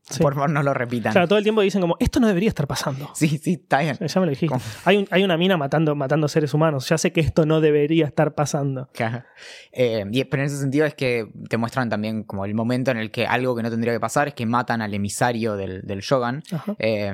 [0.08, 0.22] Sí.
[0.22, 1.10] por favor no lo repitan.
[1.12, 3.10] Claro, todo el tiempo dicen como, esto no debería estar pasando.
[3.14, 3.96] Sí, sí, está bien.
[3.98, 4.56] Ya me lo dijiste.
[4.84, 6.88] Hay, un- hay una mina matando, matando seres humanos.
[6.88, 8.88] Ya sé que esto no debería estar pasando.
[8.92, 9.24] Claro.
[9.72, 12.98] Eh, y- pero en ese sentido es que te muestran también como el momento en
[12.98, 16.00] el que algo que no tendría que pasar es que matan al emisario del, del
[16.00, 16.42] Shogun.
[16.78, 17.12] Eh,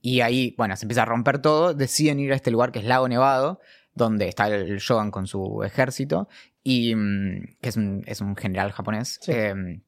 [0.00, 1.74] y ahí, bueno, se empieza a romper todo.
[1.74, 3.60] Deciden ir a este lugar que es Lago Nevado,
[3.94, 6.28] donde está el Shogun con su ejército.
[6.64, 9.18] Y mm, que es un, es un general japonés.
[9.20, 9.32] Sí.
[9.34, 9.82] Eh,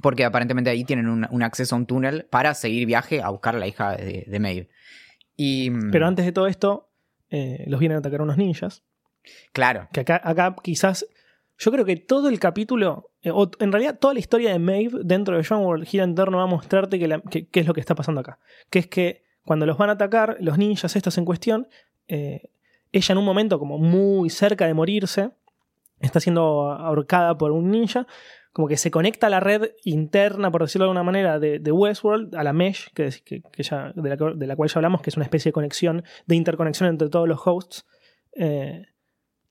[0.00, 3.56] porque aparentemente ahí tienen un, un acceso a un túnel para seguir viaje a buscar
[3.56, 4.68] a la hija de, de Maeve.
[5.36, 6.88] Y, mm, Pero antes de todo esto,
[7.30, 8.82] eh, los vienen a atacar unos ninjas.
[9.52, 11.06] claro, Que acá, acá quizás.
[11.60, 15.00] Yo creo que todo el capítulo, eh, o en realidad toda la historia de Maeve
[15.02, 17.74] dentro de John World gira en torno a mostrarte que la- que- qué es lo
[17.74, 18.38] que está pasando acá.
[18.70, 21.66] Que es que cuando los van a atacar, los ninjas estos en cuestión,
[22.06, 22.50] eh,
[22.92, 25.30] ella en un momento como muy cerca de morirse,
[26.00, 28.06] está siendo ahorcada por un ninja,
[28.58, 31.70] como que se conecta a la red interna, por decirlo de alguna manera, de, de
[31.70, 34.78] Westworld, a la mesh, que, es- que- que ya- de, la, de la cual ya
[34.78, 37.86] hablamos, que es una especie de conexión, de interconexión entre todos los hosts.
[38.34, 38.82] eh,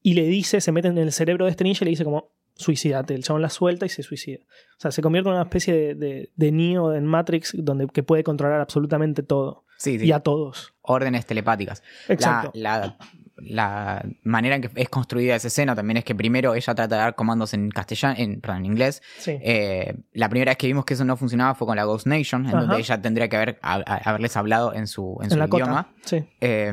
[0.04, 2.32] y le dice, se mete en el cerebro de este ninja y le dice como,
[2.56, 3.16] suicídate.
[3.16, 4.40] El chabón la suelta y se suicida.
[4.78, 8.04] O sea, se convierte en una especie de, de, de Neo en Matrix donde que
[8.04, 9.64] puede controlar absolutamente todo.
[9.78, 10.06] sí, sí.
[10.08, 10.74] Y a todos.
[10.82, 11.82] órdenes telepáticas.
[12.10, 12.52] Exacto.
[12.56, 12.98] La, la-
[13.38, 17.02] la manera en que es construida esa escena también es que primero ella trata de
[17.02, 19.02] dar comandos en castellano, en, perdón, en inglés.
[19.20, 19.38] sí.
[19.42, 22.42] Eh, la primera vez que vimos que eso no funcionaba fue con la Ghost Nation,
[22.46, 22.60] en Ajá.
[22.62, 25.94] donde ella tendría que haber, a- a- haberles hablado en su, en en su idioma.
[26.04, 26.26] Sí.
[26.42, 26.72] Eh,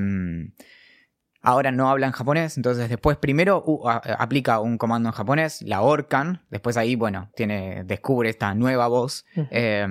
[1.42, 3.86] ahora no hablan japonés, entonces después primero uh,
[4.18, 9.26] aplica un comando en japonés, la ahorcan, después ahí, bueno, tiene, descubre esta nueva voz.
[9.50, 9.86] Eh,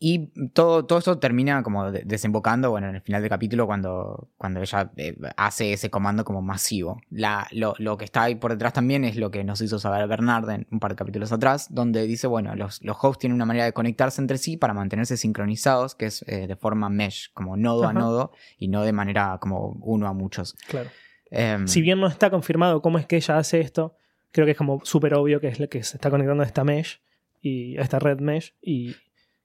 [0.00, 4.28] y todo, todo esto termina como de- desembocando, bueno, en el final del capítulo cuando,
[4.36, 7.00] cuando ella eh, hace ese comando como masivo.
[7.10, 10.06] La, lo, lo que está ahí por detrás también es lo que nos hizo saber
[10.06, 13.44] Bernard en un par de capítulos atrás, donde dice, bueno, los, los hosts tienen una
[13.44, 17.56] manera de conectarse entre sí para mantenerse sincronizados, que es eh, de forma mesh, como
[17.56, 20.54] nodo a nodo, y no de manera como uno a muchos.
[20.68, 20.90] Claro.
[21.30, 23.96] Em, Si bien no está confirmado cómo es que ella hace esto,
[24.30, 26.62] creo que es como súper obvio que es lo que se está conectando a esta
[26.62, 27.00] mesh
[27.42, 28.94] y a esta red mesh y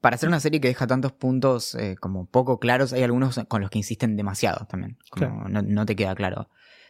[0.03, 3.61] Para hacer una serie que deja tantos puntos eh, como poco claros, hay algunos con
[3.61, 4.97] los que insisten demasiado también.
[5.09, 5.47] Como Claro.
[5.47, 6.49] no, no te queda claro.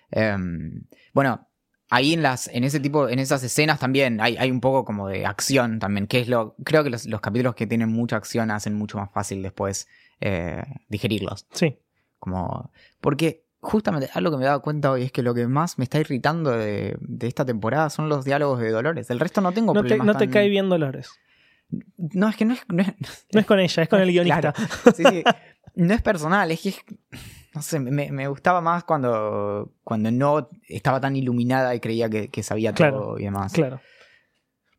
[0.10, 1.48] Em, bueno,
[1.92, 5.10] ahí en las, en ese tipo, en esas escenas también hay, hay un poco como
[5.10, 8.50] de acción también, que es lo, creo que los, los capítulos que tienen mucha acción
[8.50, 9.88] hacen mucho más fácil después
[10.20, 11.46] eh, digerirlos.
[11.52, 11.78] Sí.
[12.18, 15.78] Como, porque justamente algo que me he dado cuenta hoy es que lo que más
[15.78, 19.12] me está irritando de, de esta temporada son los diálogos de Dolores.
[19.12, 21.12] El resto no tengo No te, no te cae bien Dolores.
[21.98, 22.88] No, es que no es, no es,
[23.34, 24.54] No es con ella, es con el guionista.
[24.54, 24.94] Claro.
[24.96, 25.24] Sí, sí.
[25.76, 26.84] No es personal, es que es-
[27.56, 32.30] no sé, me, me gustaba más cuando, cuando no estaba tan iluminada y creía que,
[32.30, 33.54] que sabía Claro, todo y demás.
[33.54, 33.80] Claro.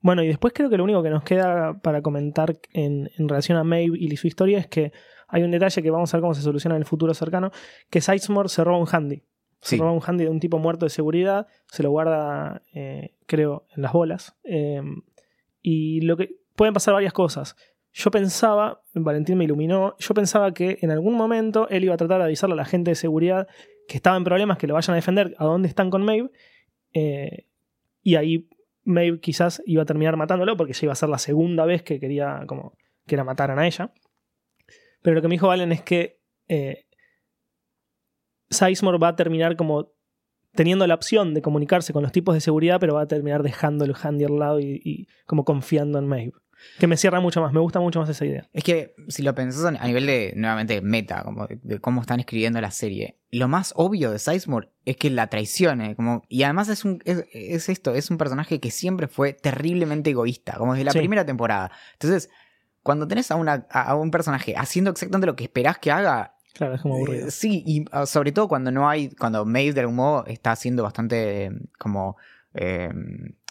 [0.01, 3.57] Bueno, y después creo que lo único que nos queda para comentar en, en relación
[3.59, 4.93] a Maeve y su historia es que
[5.29, 7.51] hay un detalle que vamos a ver cómo se soluciona en el futuro cercano,
[7.91, 9.23] que Sizemore se roba un handy.
[9.61, 9.79] Se Sí.
[9.79, 13.83] roba un handy de un tipo muerto de seguridad, se lo guarda, eh, creo, en
[13.83, 14.37] las bolas.
[14.45, 14.83] eh,
[15.63, 17.57] y lo que pueden pasar varias cosas.
[17.93, 22.19] Yo pensaba, Valentín me iluminó, yo pensaba que en algún momento él iba a tratar
[22.19, 23.47] de avisarle a la gente de seguridad
[23.87, 26.31] que estaba en problemas, que lo vayan a defender, a dónde están con Maeve,
[26.93, 27.47] eh,
[28.03, 28.49] y ahí
[28.85, 32.01] Maeve quizás iba a terminar matándolo porque ya iba a ser la segunda vez que
[32.01, 33.93] quería como que la mataran a ella.
[35.03, 36.87] Pero lo que me dijo Valen es que eh,
[38.51, 39.93] Sizemore va a terminar como
[40.55, 43.85] teniendo la opción de comunicarse con los tipos de seguridad, pero va a terminar dejando
[43.85, 46.33] el handy al lado y, y como confiando en Maeve.
[46.79, 48.49] Que me cierra mucho más, me gusta mucho más esa idea.
[48.53, 52.21] Es que si lo pensás a nivel de, nuevamente, meta, como de, de cómo están
[52.21, 55.95] escribiendo la serie, lo más obvio de Sizemore es que la traicione.
[55.97, 60.11] Como, y además es, un, es, es esto, es un personaje que siempre fue terriblemente
[60.11, 60.99] egoísta, como desde la Sí.
[60.99, 61.71] primera temporada.
[61.95, 62.31] Entonces,
[62.83, 66.75] cuando tenés a, una, a un personaje haciendo exactamente lo que esperás que haga, Claro,
[66.77, 67.27] es como aburrido.
[67.27, 70.55] Eh, sí, y ah, sobre todo cuando no hay, cuando Maeve de algún modo está
[70.55, 72.17] siendo bastante como
[72.55, 72.91] eh,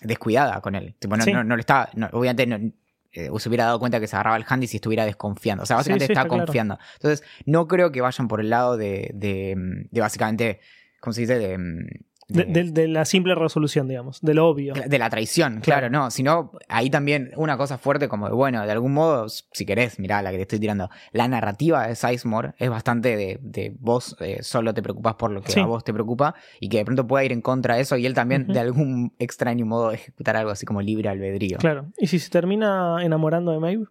[0.01, 0.95] descuidada con él.
[0.99, 1.33] Tipo, no, Sí.
[1.33, 2.71] no, no le está, no, obviamente no,
[3.13, 5.63] eh, se hubiera dado cuenta que se agarraba el handy si estuviera desconfiando.
[5.63, 6.45] O sea, básicamente sí, está, está claro.
[6.45, 6.79] confiando.
[6.95, 10.59] Entonces, no creo que vayan por el lado de, de, mm, de básicamente,
[10.99, 11.37] ¿cómo se dice?
[11.37, 11.87] De, mm,
[12.29, 14.73] De, de- la simple resolución, digamos, de lo obvio.
[14.73, 15.81] de la traición, Claro.
[15.81, 19.65] claro, no, sino ahí también una cosa fuerte como de, bueno, de algún modo, si
[19.65, 23.75] querés, mirá la que te estoy tirando, la narrativa de Sizemore es bastante de, de
[23.79, 25.59] vos eh, solo te preocupas por lo que Sí.
[25.59, 28.05] a vos te preocupa y que de pronto pueda ir en contra de eso y
[28.05, 31.57] él también de algún extraño modo ejecutar algo así como libre albedrío.
[31.57, 31.87] Claro.
[31.97, 33.85] ¿Y si se termina enamorando de Maeve?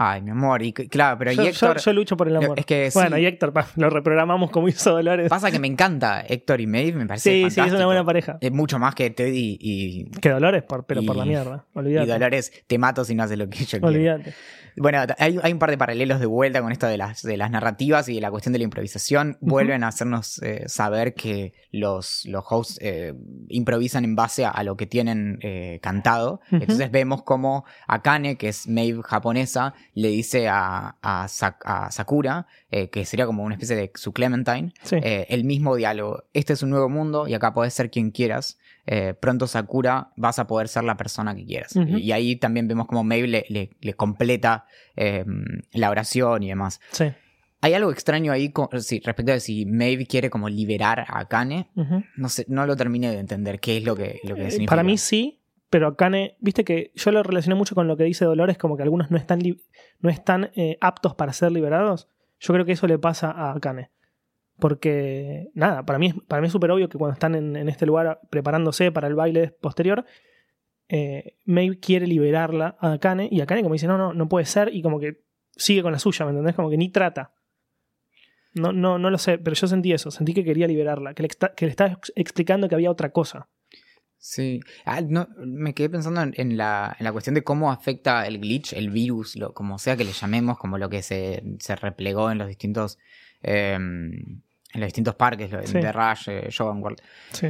[0.00, 2.56] Ay, mi amor, y claro, pero yo, y Héctor, yo- yo lucho por el amor.
[2.58, 3.22] es que bueno, sí.
[3.22, 5.28] y Héctor, pa, lo reprogramamos como hizo Dolores.
[5.28, 7.76] pasa que me encanta Héctor y Maeve, me parece Sí, sí, es fantástico.
[7.78, 8.38] una buena pareja.
[8.40, 11.64] Es mucho más que Teddy y, Que Dolores, por, pero por la y- mierda.
[11.74, 12.12] y Olvídate.
[12.12, 13.88] Dolores, te mato si no haces lo que yo quiero.
[13.88, 14.34] Olvídate.
[14.80, 17.50] Bueno, hay, hay un par de paralelos de vuelta con esto de las, de las
[17.50, 19.36] narrativas y de la cuestión de la improvisación.
[19.40, 23.12] Vuelven a hacernos eh, saber que los, los hosts eh,
[23.48, 26.40] improvisan en base a, a lo que tienen eh, cantado.
[26.52, 32.46] Entonces vemos como Akane, que es Maeve japonesa, le dice a, a, Sak- a Sakura,
[32.70, 34.96] eh, que sería como una especie de su Clementine, Sí.
[35.02, 36.24] eh, el mismo diálogo.
[36.32, 38.58] Este es un nuevo mundo y acá podés ser quien quieras.
[38.86, 41.74] Eh, pronto Sakura vas a poder ser la persona que quieras.
[41.76, 44.66] Y ahí también vemos como Maeve le, le- le completa
[45.72, 46.80] la oración y demás.
[46.92, 47.04] sí.
[47.60, 51.66] Hay algo extraño ahí con- sí, respecto de si Maeve quiere como liberar a Akane.
[51.74, 52.04] Ujú.
[52.16, 54.70] No sé, no lo terminé de entender qué es lo que, lo que significa.
[54.70, 58.24] Para mí sí, pero Akane, viste que yo lo relacioné mucho con lo que dice
[58.24, 59.40] Dolores, como que algunos no están,
[60.00, 62.08] no están eh, aptos para ser liberados.
[62.40, 63.90] Yo creo que eso le pasa a Akane.
[64.58, 67.68] Porque, nada, para mí es, para mí es súper obvio que cuando están en, en
[67.68, 70.04] este lugar preparándose para el baile posterior,
[70.88, 74.74] eh, Maeve quiere liberarla a Akane y Akane como dice, no, no, no puede ser
[74.74, 76.56] y como que sigue con la suya, ¿me entendés?
[76.56, 77.32] Como que ni trata.
[78.54, 81.28] No, no, no lo sé, pero yo sentí eso, sentí que quería liberarla, que le,
[81.28, 83.48] que le estaba ex- explicando que había otra cosa.
[84.18, 84.60] Sí.
[84.84, 88.38] Ah, no, me quedé pensando en, en la, en la cuestión de cómo afecta el
[88.40, 92.30] glitch, el virus, lo, como sea que le llamemos, como lo que se, se replegó
[92.30, 92.98] en los distintos.
[93.42, 93.78] eh,
[94.74, 95.80] en los distintos parques, Sí.
[95.80, 97.00] The Rush, eh, World.
[97.32, 97.46] Sí.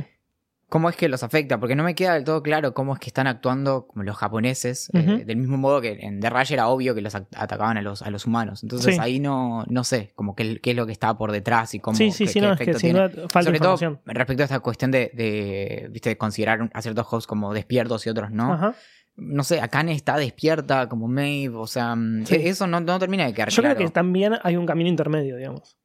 [0.69, 1.59] ¿Cómo es que los afecta?
[1.59, 4.91] Porque no me queda del todo claro cómo es que están actuando como los japoneses,
[4.93, 7.83] eh, del mismo modo que en The Rush era obvio que los at- atacaban a
[7.83, 8.63] los, a los humanos.
[8.63, 9.01] Entonces Sí.
[9.01, 11.97] ahí no, no sé, como qué, qué es lo que está por detrás y cómo
[11.97, 13.09] Sí, sí, qué- sí, qué no, es que efecto sin tiene.
[13.09, 16.11] duda falta Sobre todo respecto a esta cuestión de, de, ¿viste?
[16.11, 18.53] de considerar a ciertos hosts como despiertos y otros no.
[18.53, 18.75] Ajá.
[19.17, 22.37] No sé, Akane está despierta como Maeve, o sea, mm, Sí.
[22.45, 23.75] eso no, no termina de quedar Yo claro.
[23.77, 25.79] creo que también hay un camino intermedio, digamos.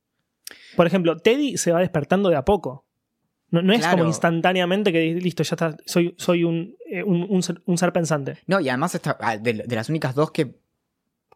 [0.75, 2.85] Por ejemplo, Teddy se va despertando de a poco.
[3.53, 7.43] No, no es como instantáneamente que listo, ya está, soy, soy un, eh, un, un
[7.43, 8.39] ser, un ser pensante.
[8.47, 10.55] No, y además está, ah, de, de las únicas dos que,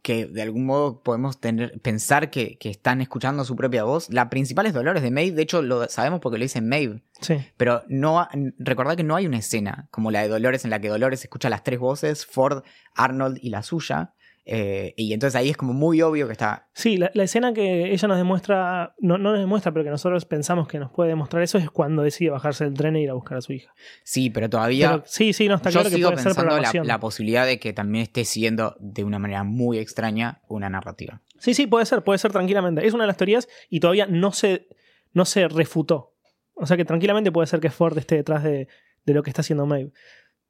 [0.01, 4.29] que de algún modo podemos tener, pensar que, que están escuchando su propia voz, la
[4.31, 7.35] principal es Dolores de Maeve, de hecho lo sabemos porque lo dice Maeve, Sí.
[7.55, 8.27] pero no
[8.57, 11.49] recordad que no hay una escena como la de Dolores en la que Dolores escucha
[11.49, 12.63] las tres voces, Ford,
[12.95, 14.13] Arnold y la suya,
[14.49, 16.69] Eh, y entonces ahí es como muy obvio que está.
[16.73, 20.23] Sí, la, la escena que ella nos demuestra, no, no nos demuestra, pero que nosotros
[20.23, 23.13] pensamos que nos puede demostrar eso es cuando decide bajarse del tren e ir a
[23.13, 23.73] buscar a su hija.
[24.05, 24.89] Sí, pero todavía.
[24.91, 27.73] Pero sí, sí, no está yo claro que puede ser la, la posibilidad de que
[27.73, 31.21] también esté siendo de una manera muy extraña una narrativa.
[31.39, 32.87] Sí, sí, puede ser, puede ser tranquilamente.
[32.87, 34.69] Es una de las teorías y todavía no se,
[35.11, 36.13] no se refutó.
[36.53, 38.69] O sea que tranquilamente puede ser que Ford esté detrás de,
[39.05, 39.91] de lo que está haciendo Maeve.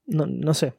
[0.05, 0.75] No, no sé.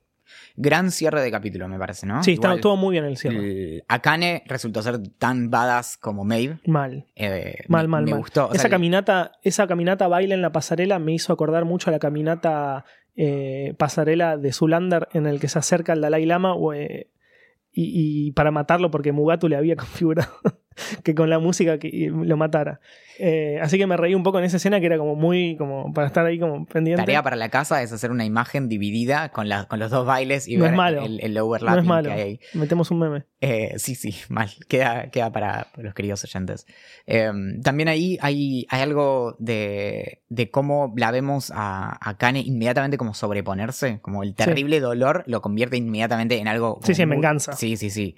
[0.57, 2.23] Gran cierre de capítulo, me parece, ¿no?
[2.23, 3.39] Sí, está, Igual, estuvo muy bien el cierre.
[3.39, 6.59] el- Akane resultó ser tan badass como Maeve.
[6.67, 7.07] Mal.
[7.17, 8.21] Eh, Mal, me, mal, me mal.
[8.21, 8.47] gustó.
[8.47, 11.93] O esa, sea, caminata, esa caminata baile en la pasarela me hizo acordar mucho a
[11.93, 12.85] la caminata
[13.17, 17.11] eh, pasarela de Zulander en el que se acerca al Dalai Lama o, eh,
[17.73, 20.31] y, y para matarlo porque Mugatu le había configurado
[21.05, 22.81] que con la música que lo matara.
[23.21, 25.93] Eh, así que me reí un poco en esa escena que era como muy como
[25.93, 27.03] para estar ahí como pendiente.
[27.03, 30.47] Tarea para la casa es hacer una imagen dividida con, la- con los dos bailes
[30.47, 31.03] y No ver es malo.
[31.03, 32.09] el, el no overlapping es malo.
[32.11, 32.41] que hay ahí.
[32.55, 33.25] Metemos un meme.
[33.41, 34.51] Eh, sí, sí, mal.
[34.69, 36.65] Queda, queda para los queridos oyentes.
[37.07, 37.29] Eh,
[37.65, 43.15] también ahí hay, hay algo de, de cómo la vemos a, a Kane inmediatamente como
[43.15, 46.79] sobreponerse, como el terrible dolor lo convierte inmediatamente en algo...
[46.85, 47.53] Sí, sí, en venganza.
[47.55, 48.15] Sí, sí, sí.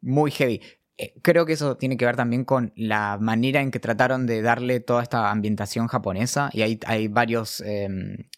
[0.00, 0.60] Muy heavy.
[1.02, 4.42] Eh, Creo que eso tiene que ver también con la manera en que trataron de
[4.42, 7.88] darle toda esta ambientación japonesa y hay, hay varios eh,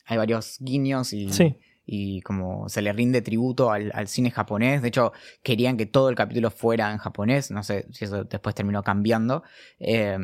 [0.07, 1.57] hay varios guiños y, Sí.
[1.85, 4.81] y como se le rinde tributo al, al cine japonés.
[4.83, 7.51] De hecho, querían que todo el capítulo fuera en japonés.
[7.51, 9.43] No sé si eso después terminó cambiando.
[9.81, 10.17] Eh,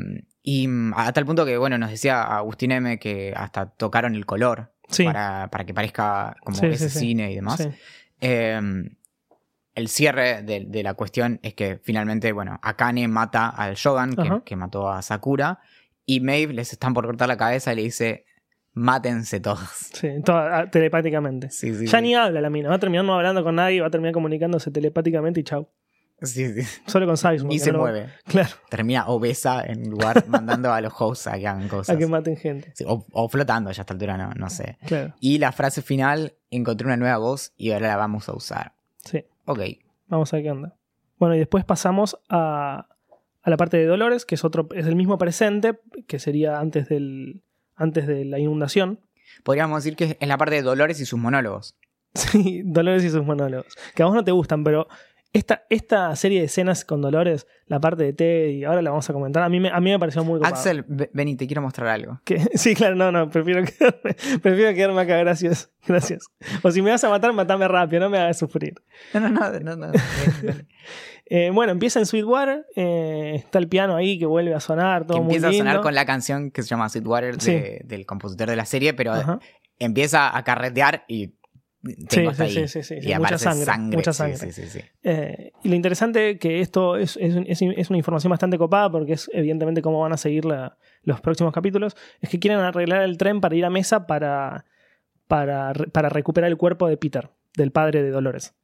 [0.42, 4.24] y mm, a tal punto que, bueno, nos decía Agustín M que hasta tocaron el
[4.26, 5.04] color Sí.
[5.04, 7.58] para, para que parezca como Sí, ese cine y demás.
[7.58, 7.68] Sí.
[8.20, 8.60] Eh,
[9.78, 14.14] el cierre de, de la cuestión es que finalmente, bueno, Akane mata al Shogun,
[14.44, 15.60] que, mató a Sakura,
[16.04, 18.24] y Maeve les están por cortar la cabeza y le dice,
[18.74, 19.60] mátense todos.
[19.92, 21.50] Sí, toda- ah, telepáticamente.
[21.50, 22.02] Sí, sí, Ya sí.
[22.04, 24.70] ni habla la mina, va a terminar no hablando con nadie, va a terminar comunicándose
[24.70, 25.68] telepáticamente y chau.
[26.20, 26.62] Sí, sí.
[26.86, 27.54] Solo con Sizemore.
[27.54, 28.08] Y se no- mueve.
[28.26, 31.94] Claro, Termina obesa en lugar mandando a los hosts a que hagan cosas.
[31.94, 32.72] a que maten gente.
[32.74, 34.78] Sí, o, o flotando ya a esta altura, no, no sé.
[34.86, 38.72] Claro, Y la frase final, encontré una nueva voz y ahora la vamos a usar.
[39.04, 39.24] sí.
[39.48, 39.60] Ok.
[40.08, 40.76] Vamos a ver qué onda.
[41.18, 42.86] Bueno, y después pasamos a,
[43.42, 46.88] a la parte de Dolores, que es otro, es el mismo presente, que sería antes
[46.90, 47.42] del.
[47.74, 49.00] antes de la inundación.
[49.44, 51.76] Podríamos decir que es la parte de Dolores y sus monólogos.
[52.14, 53.74] Sí, Dolores y sus monólogos.
[53.94, 54.86] Que a vos no te gustan, pero
[55.32, 59.12] esta, esta serie de escenas con Dolores, la parte de Teddy, ahora la vamos a
[59.12, 60.54] comentar, a mí me, a mí me pareció muy copada.
[60.56, 62.20] Axel, ve- ven y te quiero mostrar algo.
[62.54, 65.70] Sí, claro, no, no, prefiero quedarme, prefiero quedarme acá, gracias.
[65.88, 66.26] Gracias.
[66.62, 68.74] O si me vas a matar, matame rápido, no me hagas sufrir.
[69.14, 69.92] No, no, no, no, no.
[71.30, 75.18] Eh, bueno, empieza en Sweetwater, eh, está el piano ahí que vuelve a sonar, todo
[75.18, 77.40] que muy empieza a sonar con la canción que se llama Sweetwater de-
[77.80, 77.86] Sí.
[77.86, 79.38] del compositor de la serie, pero Ajá.
[79.78, 81.34] empieza a carretear y
[82.08, 83.64] tengo sí, sí, sí, sí, y mucha sangre,
[83.96, 84.52] mucha sangre.
[85.04, 89.12] Eh, y lo interesante que esto es, es, es- es una información bastante copada porque
[89.12, 93.16] es evidentemente cómo van a seguir la- los próximos capítulos, es que quieren arreglar el
[93.16, 94.64] tren para ir a mesa para,
[95.28, 98.54] para, para recuperar el cuerpo de Peter, del padre de Dolores.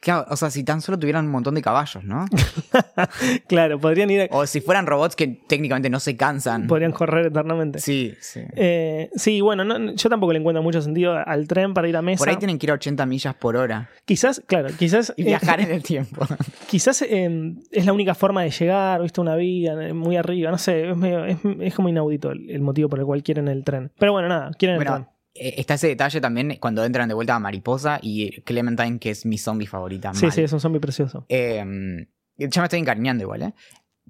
[0.00, 2.24] Claro, o sea, si tan solo tuvieran un montón de caballos, ¿no?
[3.48, 6.66] claro, podrían ir, O si fueran robots que técnicamente no se cansan.
[6.66, 7.80] podrían correr eternamente.
[7.80, 8.40] Sí, sí.
[8.54, 12.02] Eh, sí, bueno, no- yo tampoco le encuentro mucho sentido al tren para ir a
[12.02, 12.18] mesa.
[12.20, 15.26] Por ahí tienen que ir a 80 millas por hora Quizás, claro, quizás, y eh,
[15.26, 16.24] viajar en el tiempo.
[16.68, 20.58] quizás eh, es la única forma de llegar, viste, una vía eh, muy arriba, no
[20.58, 23.64] sé, es, medio- es, es como inaudito el, el motivo por el cual quieren el
[23.64, 23.90] tren.
[23.98, 25.08] Pero bueno, nada, quieren el tren.
[25.40, 29.24] Eh, está ese detalle también cuando entran de vuelta a Mariposa y Clementine, que es
[29.26, 30.12] mi zombie favorita.
[30.14, 30.32] Sí, mal.
[30.32, 31.24] sí, es un zombie precioso.
[31.28, 31.56] Eh,
[32.36, 33.54] ya me estoy encariñando igual, ¿eh?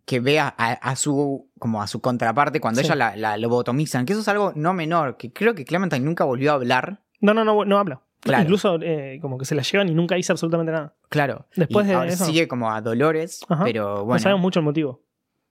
[0.04, 2.86] Que vea a, a su como a su contraparte cuando Sí.
[2.86, 6.24] ella la, la lobotomizan, que eso es algo no menor, que creo que Clementine nunca
[6.24, 7.02] volvió a hablar.
[7.20, 8.02] No, no, no, no habla.
[8.20, 8.42] Claro.
[8.42, 10.96] Incluso eh, como que se la llevan y nunca dice absolutamente nada.
[11.08, 11.46] Claro.
[11.54, 12.24] Después Y de eso.
[12.24, 13.64] sigue como a Dolores, Ajá.
[13.64, 14.18] pero No bueno.
[14.18, 15.02] sabemos mucho el motivo.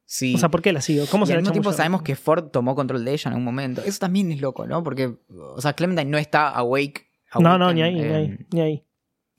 [0.07, 0.33] Sí.
[0.33, 1.05] O sea, ¿por qué la sigo?
[1.11, 3.45] ¿Cómo y se al mismo tiempo sabemos que Ford tomó control de ella en algún
[3.45, 3.83] momento.
[3.85, 4.83] Eso también es loco, ¿no?
[4.83, 7.11] Porque, o sea, Clementine no está awake.
[7.39, 8.83] No, no, ni ahí, ni eh, ahí, ni ahí.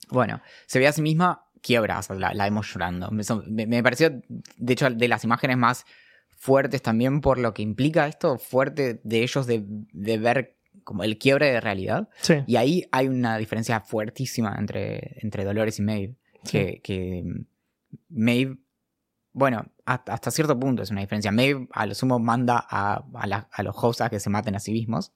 [0.09, 3.09] Bueno, se ve a sí misma quiebra, o sea, la, la vemos llorando.
[3.11, 5.85] Me, pareció, de hecho, de las imágenes más
[6.29, 11.17] fuertes también por lo que implica esto, fuerte de ellos de, de ver como el
[11.17, 12.09] quiebre de realidad.
[12.21, 12.35] Sí.
[12.47, 16.15] Y ahí hay una diferencia fuertísima entre, entre Dolores y Maeve.
[16.49, 17.23] Que, que
[18.07, 18.57] Maeve,
[19.33, 21.31] bueno, hasta, cierto punto es una diferencia.
[21.31, 24.55] Maeve a lo sumo manda a, a, la- a los hosts a que se maten
[24.55, 25.13] a sí mismos.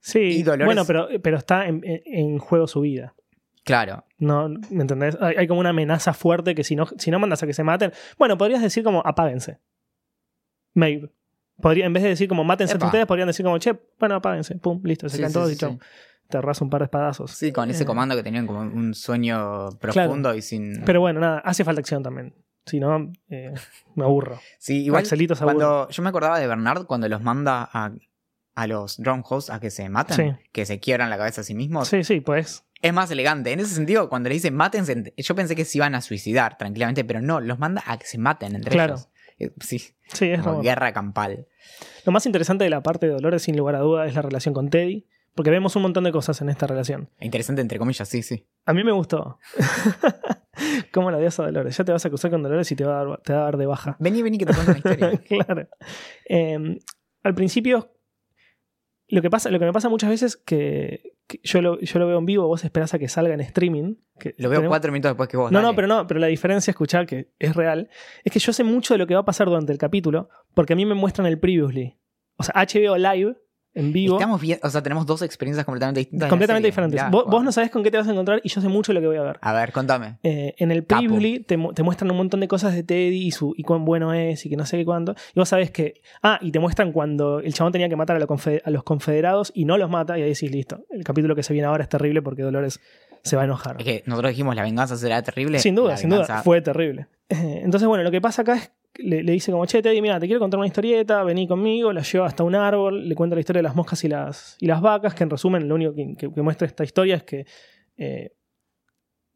[0.00, 3.14] Sí, Y Dolores- bueno, pero, pero está en, juego su vida.
[3.64, 5.18] Claro, No, ¿Me entendés?
[5.20, 7.62] Hay, hay como una amenaza fuerte que si no, si no mandas a que se
[7.64, 7.92] maten.
[8.18, 9.58] Bueno, podrías decir como apáguense.
[10.74, 11.10] Maeve.
[11.60, 14.54] Podría, en vez de decir como mátense entre ustedes, podrían decir como, che, bueno, apáguense.
[14.56, 15.78] Pum, listo, se Sí, todos sí, y chau.
[16.28, 17.32] te ahorras un par de espadazos.
[17.32, 20.84] Sí, con ese Eh, comando que tenían como un sueño profundo y sin.
[20.84, 22.32] Pero bueno, nada, hace falta acción también.
[22.68, 23.52] Si no, eh,
[23.94, 24.38] me aburro.
[24.58, 25.56] sí, igual Axelito se aburre.
[25.56, 27.92] cuando yo me acordaba de Bernard cuando los manda a,
[28.54, 30.46] a los drone hosts a que se maten, Sí.
[30.52, 31.88] que se quiebran la cabeza a sí mismos.
[31.88, 32.64] Sí, sí, pues.
[32.80, 33.50] Es más elegante.
[33.52, 37.04] En ese sentido, cuando le dicen mátense, yo pensé que se iban a suicidar tranquilamente,
[37.04, 38.94] pero no, los manda a que se maten entre Claro.
[38.94, 39.08] ellos.
[39.40, 39.78] Eh, Sí,
[40.12, 41.46] Sí, es como como- guerra campal.
[42.04, 44.54] Lo más interesante de la parte de Dolores, sin lugar a duda, es la relación
[44.54, 45.06] con Teddy.
[45.38, 47.10] Porque vemos un montón de cosas en esta relación.
[47.20, 48.44] Interesante entre comillas, sí, sí.
[48.66, 49.38] A mí me gustó.
[50.92, 51.76] ¿Cómo la odias a Dolores?
[51.76, 53.42] Ya te vas a acusar con Dolores y te va a dar, te va a
[53.44, 53.96] dar de baja.
[54.00, 55.16] Vení, vení que te cuento una historia.
[55.46, 55.68] claro.
[56.28, 56.78] Eh,
[57.22, 57.94] al principio,
[59.06, 62.08] lo que, pasa, lo que me pasa muchas veces que, que yo, lo, yo lo
[62.08, 63.94] veo en vivo, vos esperás a que salga en streaming.
[64.18, 65.52] que Lo veo tenemos- cuatro minutos después que vos.
[65.52, 67.88] No, no, pero no, pero la diferencia, escuchar que es real,
[68.24, 70.72] es que yo sé mucho de lo que va a pasar durante el capítulo, porque
[70.72, 71.96] a mí me muestran el previously.
[72.38, 73.36] O sea, HBO Live,
[73.78, 76.28] en vivo, Estamos bien, o sea, tenemos dos experiencias completamente distintas.
[76.28, 77.00] completamente diferentes.
[77.10, 77.32] Vos, wow.
[77.32, 79.06] vos no sabés con qué te vas a encontrar y yo sé mucho lo que
[79.06, 79.38] voy a ver.
[79.40, 80.18] A ver, contame.
[80.22, 83.30] Eh, en el previously te, mu- te muestran un montón de cosas de Teddy y,
[83.30, 85.14] su, y cuán bueno es y que no sé qué cuánto.
[85.34, 86.02] Y vos sabés que.
[86.22, 89.64] Ah, y te muestran cuando el chabón tenía que matar a, a los confederados y
[89.64, 90.18] no los mata.
[90.18, 90.84] Y ahí decís, listo.
[90.90, 92.80] El capítulo que se viene ahora es terrible porque Dolores
[93.22, 93.76] se va a enojar.
[93.78, 95.58] Es que nosotros dijimos la venganza será terrible.
[95.58, 96.42] Sin duda, sin duda.
[96.42, 97.06] Fue terrible.
[97.28, 100.40] Entonces, bueno, lo que pasa acá es le, dice como, che, Teddy, mira, te quiero
[100.40, 103.64] contar una historieta, vení conmigo, la lleva hasta un árbol, le cuenta la historia de
[103.64, 106.66] las moscas y las, y las vacas, que en resumen lo único que, que- muestra
[106.66, 107.46] esta historia es que
[107.96, 108.32] eh,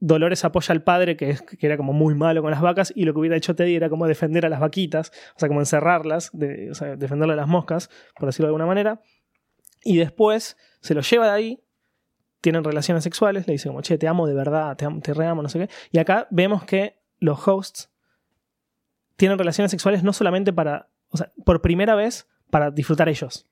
[0.01, 3.05] Dolores apoya al padre, que, es, que era como muy malo con las vacas, y
[3.05, 6.33] lo que hubiera hecho Teddy era como defender a las vaquitas, o sea, como encerrarlas,
[6.35, 7.89] o sea, defenderle a las moscas,
[8.19, 9.01] por decirlo de alguna manera.
[9.85, 11.65] Y después se lo lleva de ahí,
[12.41, 15.41] tienen relaciones sexuales, le dice como, che, te amo de verdad, te, amo, te reamo,
[15.41, 15.69] no sé qué.
[15.93, 17.92] Y acá vemos que los hosts
[19.17, 23.47] tienen relaciones sexuales no solamente para, o sea, por primera vez para disfrutar ellos.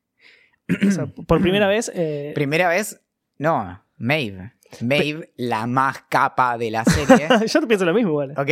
[0.87, 1.91] O sea, por primera vez...
[1.95, 3.01] eh, Primera vez,
[3.39, 4.53] no, Maeve.
[4.83, 7.27] Maeve, la más capa de la serie.
[7.47, 8.35] yo pienso lo mismo igual.
[8.37, 8.51] ok,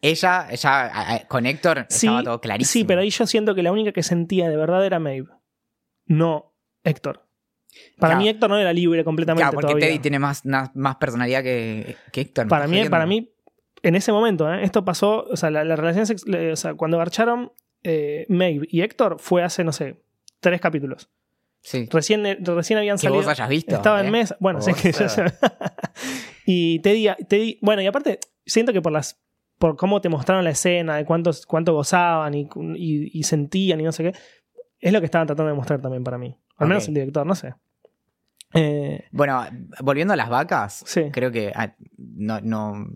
[0.00, 2.72] ella, ella con Héctor Sí, estaba todo clarísimo.
[2.72, 5.28] sí, pero ahí yo siento que la única que sentía de verdad era Maeve,
[6.06, 6.52] no
[6.84, 7.26] Héctor.
[7.98, 8.18] Para Claro.
[8.18, 9.86] mí Héctor no era libre completamente Claro, porque todavía.
[9.88, 12.48] Teddy tiene más, más personalidad que, que Héctor.
[12.48, 13.32] para mí, para mí,
[13.82, 14.62] en ese momento, ¿eh?
[14.64, 18.82] esto pasó, o sea, la, la relación sex- o sea, cuando garcharon eh, Maeve y
[18.82, 20.02] Héctor fue hace, no sé,
[20.40, 21.10] tres capítulos.
[21.60, 21.88] Sí.
[21.92, 23.20] Recién, eh, recién habían Que salido.
[23.22, 23.74] vos hayas visto.
[23.74, 24.06] Estaba ¿eh?
[24.06, 24.36] en mesa.
[24.40, 25.06] Bueno, sé que yo
[26.46, 29.20] Y Teddy, Teddy- Bueno, y aparte, siento que por las.
[29.58, 33.84] Por cómo te mostraron la escena, de cuántos, cuánto gozaban y, y- y sentían y
[33.84, 34.12] no sé qué.
[34.80, 36.36] Es lo que estaban tratando de mostrar también para mí.
[36.56, 37.54] Al menos el director, no sé.
[38.54, 39.40] Eh, Bueno,
[39.80, 41.10] volviendo a las vacas, Sí.
[41.12, 42.86] creo que ah, no, no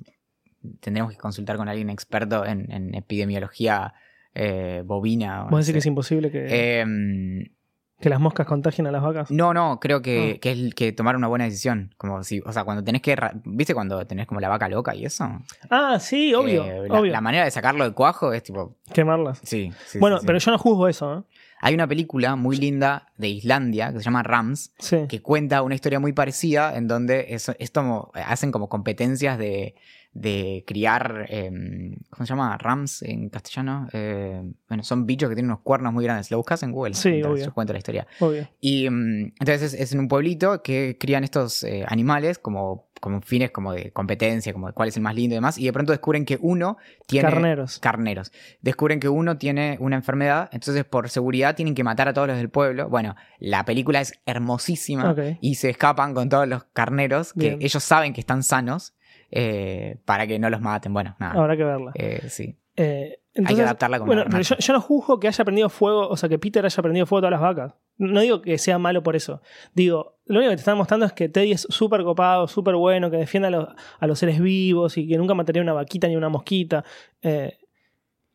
[0.81, 3.94] tendremos que consultar con alguien experto en, en epidemiología
[4.35, 5.42] eh, bovina.
[5.44, 7.44] ¿Vos no decís que es imposible que, Em,
[7.98, 9.31] que las moscas contagien a las vacas?
[9.31, 10.40] no, no, creo que, Ah.
[10.40, 11.94] que es que tomar una buena decisión.
[11.96, 13.16] Como si, o sea, cuando tenés que.
[13.44, 15.26] ¿Viste cuando tenés como la vaca loca y eso?
[15.70, 16.64] Ah, sí, obvio.
[16.66, 17.11] Eh, la, obvio.
[17.12, 18.76] la manera de sacarlo del cuajo es tipo.
[18.92, 19.40] Quemarlas.
[19.42, 19.72] Sí.
[19.87, 20.26] sí, bueno, sí, sí.
[20.26, 21.22] pero yo no juzgo eso, ¿eh?
[21.62, 25.07] Hay una película muy linda de Islandia que se llama Rams, Sí.
[25.09, 29.74] que cuenta una historia muy parecida en donde es, es como- hacen como competencias de,
[30.16, 31.50] de criar, eh,
[32.11, 32.57] ¿cómo se llama?
[32.57, 33.87] Rams en castellano.
[33.92, 36.31] Eh, bueno, son bichos que tienen unos cuernos muy grandes.
[36.31, 36.94] Lo buscas en Google.
[36.94, 37.44] Sí, mientras obvio.
[37.44, 38.07] yo cuento la historia.
[38.20, 38.48] Obvio.
[38.61, 43.20] Y mm, entonces es, es en un pueblito que crían estos eh, animales como, como
[43.20, 45.59] fines como de competencia, como de cuál es el más lindo y demás.
[45.59, 47.29] Y de pronto descubren que uno tiene...
[47.29, 47.79] Carneros.
[47.79, 48.33] Carneros.
[48.62, 52.38] Descubren que uno tiene una enfermedad, entonces por seguridad tienen que matar a todos los
[52.38, 52.88] del pueblo.
[52.88, 57.59] Bueno, la película es hermosísima y se escapan con todos los carneros que Bien.
[57.61, 58.94] ellos saben que están sanos
[59.30, 60.92] eh, para que no los maten.
[60.92, 61.40] Bueno, nada.
[61.40, 61.92] Habrá que verla.
[61.94, 62.56] Eh, sí.
[62.76, 66.08] Eh, Hay que adaptarla como Bueno, pero yo, yo no juzgo que haya prendido fuego,
[66.08, 67.74] o sea, que Peter haya prendido fuego a todas las vacas.
[67.98, 69.40] No digo que sea malo por eso.
[69.74, 73.10] Digo, lo único que te están mostrando es que Teddy es súper copado, súper bueno,
[73.10, 76.16] que defiende a los, a los seres vivos y que nunca mataría una vaquita ni
[76.16, 76.84] una mosquita.
[77.22, 77.56] eh,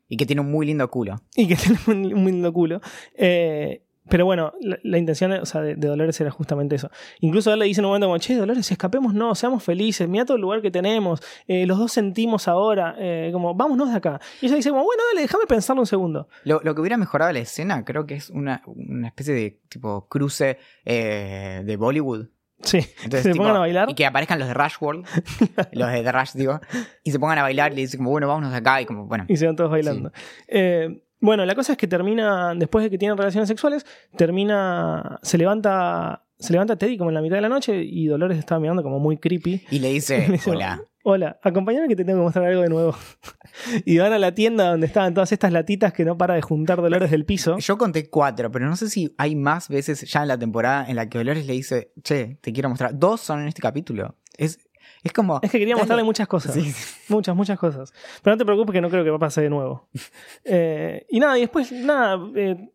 [0.08, 1.22] Y que tiene un muy lindo culo.
[1.36, 2.82] y que tiene un, un lindo culo.
[3.16, 6.92] Eh, pero bueno, la, la intención o sea, de, de Dolores era justamente eso.
[7.22, 10.26] Incluso él le dice en un momento como, che, Dolores, escapemos, no, seamos felices, mira
[10.26, 14.20] todo el lugar que tenemos, eh, los dos sentimos ahora, eh, como, vámonos de acá.
[14.42, 16.28] Y ella dice como, bueno, dale, déjame pensarlo un segundo.
[16.44, 20.08] Lo, lo que hubiera mejorado la escena creo que es una, una especie de tipo
[20.10, 22.28] cruce eh, de Bollywood.
[22.64, 23.90] Sí, Entonces, se tipo, pongan a bailar.
[23.90, 25.06] Y que aparezcan los de Rush World,
[25.72, 26.60] los de The Rush, digo,
[27.04, 29.06] y se pongan a bailar y le dicen como, bueno, vámonos de acá y como,
[29.06, 29.26] bueno.
[29.30, 30.12] Y se van todos bailando.
[30.50, 33.86] Eh, bueno, la cosa es que termina, después de que tienen relaciones sexuales,
[34.18, 38.40] termina, se levanta, se levanta Teddy como en la mitad de la noche y Dolores
[38.40, 39.64] estaba mirando como muy creepy.
[39.70, 40.84] Y le dice, Le dice, hola.
[41.04, 42.96] Hola, acompáñame que te tengo que mostrar algo de nuevo.
[43.86, 46.80] y van a la tienda donde estaban todas estas latitas que no para de juntar
[46.82, 47.58] Dolores del piso.
[47.58, 50.96] Yo conté cuatro, pero no sé si hay más veces ya en la temporada en
[50.96, 52.98] la que Dolores le dice, che, te quiero mostrar.
[52.98, 54.16] Dos son en este capítulo.
[54.38, 54.60] Es,
[55.04, 55.40] es como...
[55.42, 55.82] Es que quería Dale.
[55.84, 56.54] mostrarle muchas cosas.
[56.54, 56.96] Sí, sí.
[57.10, 57.94] Muchas, muchas cosas.
[58.24, 59.88] Pero no te preocupes que no creo que va a pasar de nuevo.
[60.44, 62.20] Eh, y nada, y después, nada.
[62.36, 62.70] eh,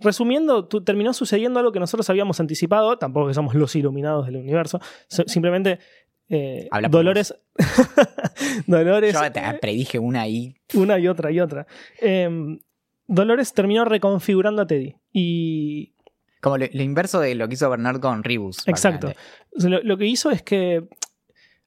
[0.00, 2.98] resumiendo, tu- terminó sucediendo algo que nosotros habíamos anticipado.
[2.98, 4.80] Tampoco que somos los iluminados del universo.
[5.08, 5.78] so- simplemente.
[6.28, 7.34] eh, Habla Dolores.
[8.66, 9.14] Dolores.
[9.14, 10.56] Yo te predije una ahí.
[10.74, 11.66] Una y otra y otra.
[12.00, 12.58] Eh,
[13.06, 14.96] Dolores terminó reconfigurando a Teddy.
[15.12, 15.92] Y
[16.40, 18.66] Como lo, lo inverso de lo que hizo Bernard con Ribus.
[18.66, 19.12] Exacto.
[19.56, 20.88] lo que hizo es que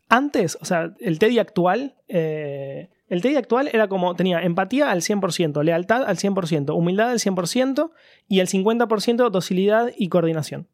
[0.10, 5.02] antes, o sea, el Teddy actual, eh, el Teddy actual era como, tenía empatía al
[5.02, 7.92] 100%, lealtad al 100%, humildad al 100%
[8.28, 10.68] y el 50% docilidad y coordinación.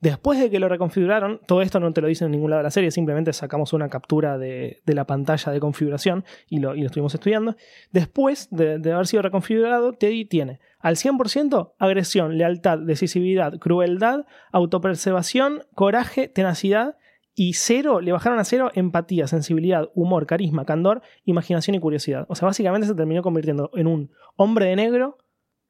[0.00, 2.64] Después de que lo reconfiguraron, todo esto no te lo dicen en ningún lado de
[2.64, 6.80] la serie, simplemente sacamos una captura de, de la pantalla de configuración y lo, y
[6.80, 7.56] lo estuvimos estudiando.
[7.92, 15.64] Después de, de haber sido reconfigurado, Teddy tiene al 100% agresión, lealtad, decisividad, crueldad, autopreservación,
[15.74, 16.96] coraje, tenacidad
[17.38, 22.24] y cero, le bajaron a cero empatía, sensibilidad, humor, carisma, candor, imaginación y curiosidad.
[22.30, 25.18] O sea, básicamente se terminó convirtiendo en un hombre de negro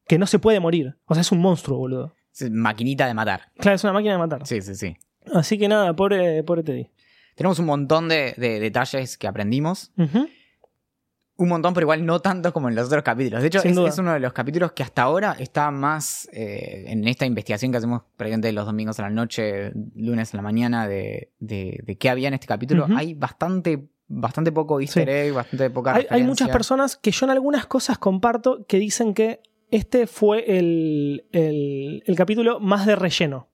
[0.06, 0.96] que no se puede morir.
[1.06, 2.14] O sea, es un monstruo, boludo.
[2.32, 3.50] Es maquinita de matar.
[3.58, 4.46] Claro, es una máquina de matar.
[4.46, 4.96] Sí, sí, sí.
[5.34, 6.88] Así que nada, pobre, pobre Teddy.
[7.34, 9.92] Tenemos un montón de, de detalles que aprendimos.
[9.98, 10.28] Ujú.
[11.38, 13.42] Un montón, pero igual no tanto como en los otros capítulos.
[13.42, 17.26] De hecho, es, uno de los capítulos que hasta ahora está más eh, en esta
[17.26, 21.80] investigación que hacemos prácticamente los domingos a la noche, lunes a la mañana, de, de,
[21.84, 22.86] de qué había en este capítulo.
[22.96, 25.10] Hay bastante, bastante poco easter Sí.
[25.12, 29.12] egg, bastante poca Hay, hay muchas personas que yo en algunas cosas comparto que dicen
[29.12, 33.50] que este fue el, el- el capítulo más de relleno.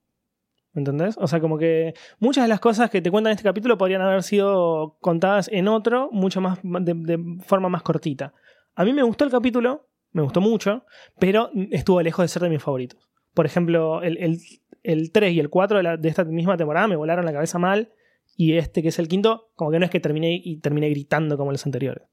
[0.74, 1.16] ¿Me entendés?
[1.18, 4.00] O sea, como que muchas de las cosas que te cuentan en este capítulo podrían
[4.00, 8.32] haber sido contadas en otro, mucho más de, forma más cortita.
[8.74, 10.84] A mí me gustó el capítulo, me gustó mucho,
[11.18, 13.10] pero estuvo lejos de ser de mis favoritos.
[13.34, 14.38] Por ejemplo, el, el,
[14.82, 17.58] el 3 y el 4 de, la- de esta misma temporada me volaron la cabeza
[17.58, 17.92] mal.
[18.34, 21.36] Y este, que es el quinto, como que no es que terminé y terminé gritando
[21.36, 22.04] como los anteriores.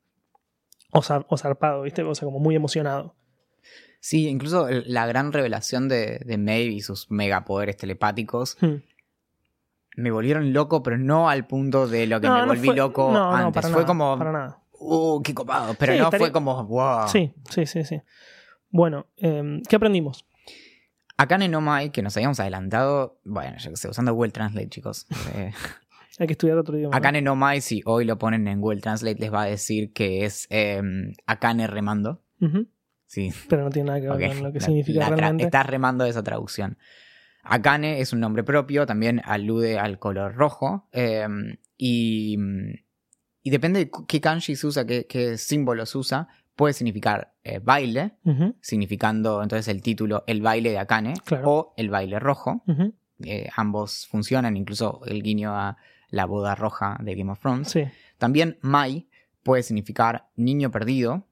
[0.92, 2.04] O, zar- o zarpado, ¿viste?
[2.04, 3.16] O sea, como muy emocionado.
[4.00, 8.76] Sí, incluso la gran revelación de, de Maeve y sus megapoderes telepáticos Hmm.
[9.98, 12.76] me volvieron loco, pero no al punto de lo que No, me no volví fue-
[12.76, 13.54] loco no, antes.
[13.56, 14.60] para fue nada, como, Para nada.
[14.80, 15.74] uh, qué copado.
[15.76, 17.08] Pero Sí, no estaría- fue como, wow.
[17.08, 18.02] Sí, sí, sí, sí.
[18.70, 20.26] Bueno, em, ¿qué aprendimos?
[21.18, 25.06] Akane no Mai, que nos habíamos adelantado, bueno, yo sé, usando Google Translate, chicos.
[25.34, 25.52] Eh,
[26.20, 26.96] Hay que estudiar otro idioma.
[26.96, 30.24] Akane no Mai, si hoy lo ponen en Google Translate, les va a decir que
[30.26, 30.82] es eh,
[31.26, 32.22] Akane remando.
[32.40, 32.68] Ujú,
[33.12, 35.46] Sí, Pero no tiene nada que ver con lo que La- significa la realmente.
[35.46, 36.78] Estás remando esa traducción.
[37.42, 40.88] Akane es un nombre propio, también alude al color rojo.
[40.92, 41.26] eh,
[41.76, 42.38] y,
[43.42, 48.18] y depende de qué kanjis usa, qué, qué símbolos usa, puede significar eh, baile,
[48.62, 51.50] significando entonces el título El baile de Akane, Claro.
[51.50, 52.64] o El baile rojo.
[53.24, 55.78] Eh, ambos funcionan, incluso el guiño a
[56.10, 57.70] la boda roja de Game of Thrones.
[57.70, 57.84] Sí,
[58.18, 59.08] También Mai
[59.42, 61.26] puede significar niño perdido,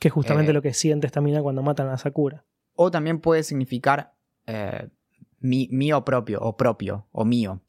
[0.00, 2.44] que es justamente Eh, lo que siente esta mina cuando matan a Sakura.
[2.74, 4.14] o también puede significar
[4.46, 4.88] eh,
[5.40, 7.60] mi- mío propio, o propio, o mío,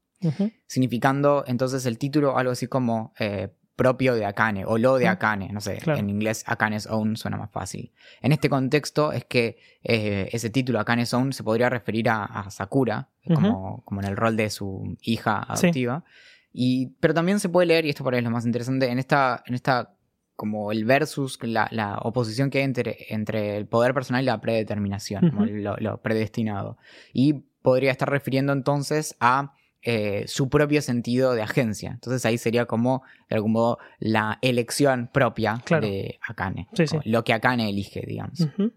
[0.67, 5.49] significando entonces el título algo así como eh, propio de Akane, o lo de Akane,
[5.51, 5.99] no sé, claro.
[5.99, 7.91] en inglés Akane's Own suena más fácil.
[8.21, 12.49] En este contexto es que eh, ese título Akane's Own se podría referir a, a
[12.51, 15.65] Sakura, como, como en el rol de su hija Sí.
[15.67, 16.05] adoptiva.
[16.53, 18.97] Y, pero también se puede leer, y esto por ahí es lo más interesante, en
[18.97, 19.94] esta, en esta
[20.35, 24.41] como el versus, la, la oposición que hay entre, entre el poder personal y la
[24.41, 26.77] predeterminación, como lo, lo predestinado.
[27.13, 31.91] Y podría estar refiriendo entonces a eh, su propio sentido de agencia.
[31.91, 35.87] Entonces ahí sería como, de algún modo, la elección propia Claro.
[35.87, 36.67] de Akane.
[36.73, 37.09] Sí, Como sí.
[37.09, 38.39] Lo que Akane elige, digamos.
[38.41, 38.73] ujú.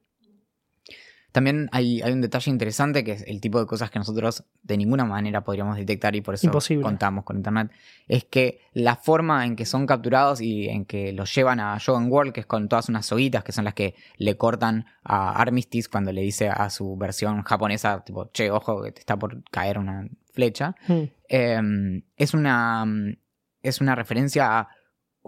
[1.39, 4.76] También hay, hay un detalle interesante que es el tipo de cosas que nosotros de
[4.76, 6.82] ninguna manera podríamos detectar y por eso Imposible.
[6.82, 7.70] contamos con internet.
[8.09, 12.11] Es que la forma en que son capturados y en que los llevan a Shogun
[12.11, 15.89] World, que es con todas unas soguitas que son las que le cortan a Armistice
[15.89, 19.78] cuando le dice a su versión japonesa, tipo, che, ojo, que te está por caer
[19.78, 20.74] una flecha.
[20.89, 22.84] Mm, eh, es una
[23.62, 24.68] es una referencia a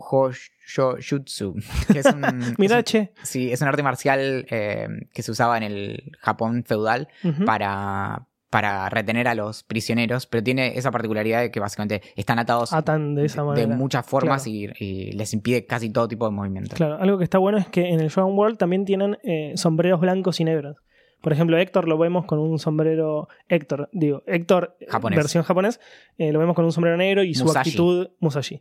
[0.01, 1.55] Hoshojutsu,
[1.92, 3.12] que es un, Mirá, es un- che.
[3.22, 7.09] Sí, es un arte marcial eh, que se usaba en el Japón feudal
[7.46, 12.72] para, para retener a los prisioneros, pero tiene esa particularidad de que básicamente están atados
[12.72, 13.76] Atan de esa de manera.
[13.76, 14.74] muchas formas Claro.
[14.78, 16.76] y, y les impide casi todo tipo de movimiento.
[16.76, 20.01] Claro, algo que está bueno es que en el Shogun World también tienen eh, sombreros
[20.01, 20.76] blancos y negros.
[21.20, 23.28] Por ejemplo, Héctor lo vemos con un sombrero.
[23.46, 25.18] Héctor, digo, Héctor, Japonés.
[25.18, 25.78] versión japonés,
[26.16, 27.68] eh, lo vemos con un sombrero negro y su Musashi.
[27.68, 28.09] actitud.
[28.20, 28.59] Musashi.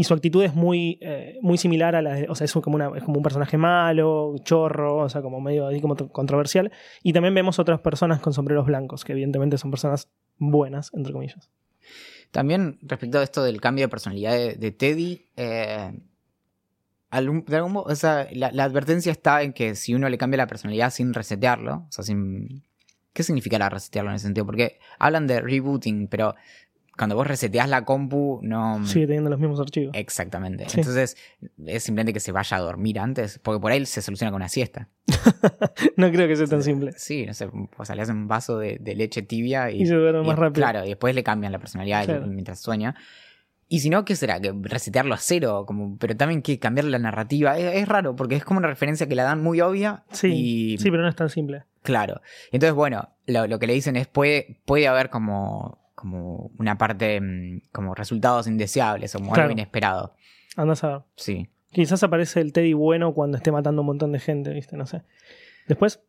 [0.00, 2.14] Y su actitud es muy, eh, muy similar a la.
[2.14, 5.40] de- O sea, es como, una, es como un personaje malo, chorro, o sea, como
[5.40, 6.70] medio ahí como controversial.
[7.02, 11.50] Y también vemos otras personas con sombreros blancos, que evidentemente son personas buenas, entre comillas.
[12.30, 15.90] También respecto a esto del cambio de personalidad de, Teddy, eh,
[17.10, 20.16] algún- de algún modo, o sea, la, la advertencia está en que si uno le
[20.18, 22.62] cambia la personalidad sin resetearlo, o sea, sin...
[23.14, 24.46] ¿Qué significará resetearlo en ese sentido?
[24.46, 26.36] Porque hablan de rebooting, pero
[26.98, 28.84] cuando vos reseteás la compu, no...
[28.84, 29.92] Sigue teniendo los mismos archivos.
[29.94, 30.68] Exactamente.
[30.68, 30.80] Sí.
[30.80, 31.16] Entonces,
[31.64, 34.48] es simplemente que se vaya a dormir antes, porque por ahí se soluciona con una
[34.48, 34.88] siesta.
[35.96, 36.92] no creo que sea tan simple.
[36.96, 39.86] Sí, no sé, o sea, le hacen un vaso de, de leche tibia y, Y
[39.86, 40.54] se duerme más rápido.
[40.64, 42.26] Claro, y después le cambian la personalidad Claro.
[42.26, 42.96] mientras sueña.
[43.70, 44.40] Y si no, ¿qué será?
[44.40, 45.64] ¿Que resetearlo a cero?
[45.66, 47.58] Como, pero también que cambiar la narrativa.
[47.58, 50.04] Es, es raro, porque es como una referencia que la dan muy obvia.
[50.10, 50.28] Sí,
[50.74, 51.64] y, sí, pero no es tan simple.
[51.82, 52.22] Claro.
[52.50, 57.20] Entonces, bueno, lo, lo que le dicen es, puede, puede haber como, como una parte,
[57.20, 59.48] mm, como resultados indeseables, o como Claro.
[59.48, 60.14] algo inesperado.
[60.56, 61.00] Andás a ver.
[61.16, 61.48] Sí.
[61.72, 64.76] Quizás aparece el Teddy bueno cuando esté matando un montón de gente, ¿viste?
[64.76, 65.02] No sé.
[65.66, 66.00] Después,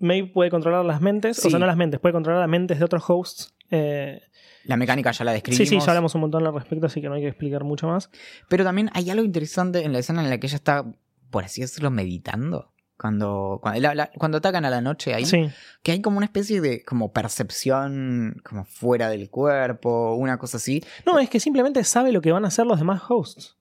[0.00, 1.48] Maeve puede controlar las mentes, Sí.
[1.48, 3.54] o sea, no las mentes, puede controlar las mentes de otros hosts.
[3.70, 4.20] Eh,
[4.64, 5.68] La mecánica ya la sí, describimos.
[5.68, 8.10] sí, ya hablamos un montón al respecto, así que no hay que explicar mucho más.
[8.48, 10.84] Pero también hay algo interesante en la escena en la que ella está,
[11.30, 12.72] por así decirlo, meditando.
[12.98, 15.50] Cuando, cuando, la- la- cuando atacan a la noche ahí, Sí,
[15.82, 20.82] que hay como una especie de como percepción como fuera del cuerpo, una cosa así.
[21.04, 23.56] no, es que simplemente sabe lo que van a hacer los demás hosts.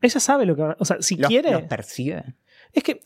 [0.00, 0.76] Ella sabe lo que van a...
[0.78, 1.50] O sea, si Los, quiere...
[1.52, 2.34] los percibe.
[2.72, 3.00] Es que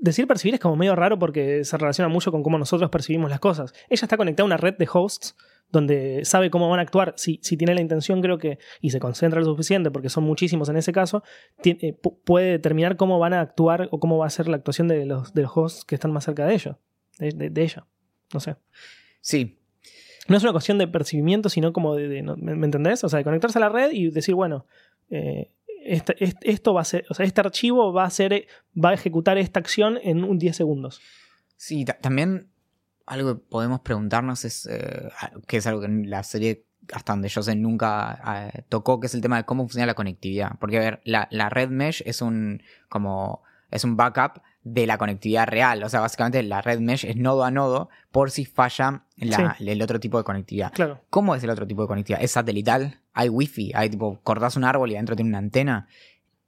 [0.00, 3.40] decir percibir es como medio raro porque se relaciona mucho con cómo nosotros percibimos las
[3.40, 3.74] cosas.
[3.90, 5.36] Ella está conectada a una red de hosts
[5.70, 7.14] donde sabe cómo van a actuar.
[7.16, 10.68] Si, si tiene la intención, creo que, y se concentra lo suficiente, porque son muchísimos
[10.68, 11.22] en ese caso,
[11.64, 14.88] eh, pu- puede determinar cómo van a actuar o cómo va a ser la actuación
[14.88, 16.76] de los, de los hosts que están más cerca de ellos.
[17.18, 17.86] De, de- de ella.
[18.32, 18.56] No sé.
[19.20, 19.58] Sí,
[20.28, 22.22] No es una cuestión de percibimiento, sino como de.
[22.22, 23.02] ¿me, me entendés?
[23.04, 24.66] O sea, de conectarse a la red y decir, bueno,
[25.10, 25.50] eh,
[25.84, 27.04] esta- est- esto va a ser.
[27.10, 28.46] O sea, este archivo va a ser.
[28.76, 31.00] va a ejecutar esta acción en un 10 segundos.
[31.56, 31.84] sí.
[31.84, 32.48] ta- también
[33.06, 35.08] algo que podemos preguntarnos es, eh,
[35.46, 39.06] que es algo que en la serie, hasta donde yo sé, nunca eh, tocó, que
[39.06, 40.52] es el tema de cómo funciona la conectividad.
[40.60, 44.98] Porque, a ver, la, la red mesh es un, como, es un backup de la
[44.98, 45.82] conectividad real.
[45.84, 49.80] O sea, básicamente la red mesh es nodo a nodo por si falla la- el
[49.82, 50.72] otro tipo de conectividad.
[50.72, 51.00] Claro.
[51.08, 52.22] ¿Cómo es el otro tipo de conectividad?
[52.22, 53.00] ¿Es satelital?
[53.12, 53.70] ¿Hay wifi?
[53.74, 55.86] ¿Hay tipo, cortás un árbol y adentro tiene una antena?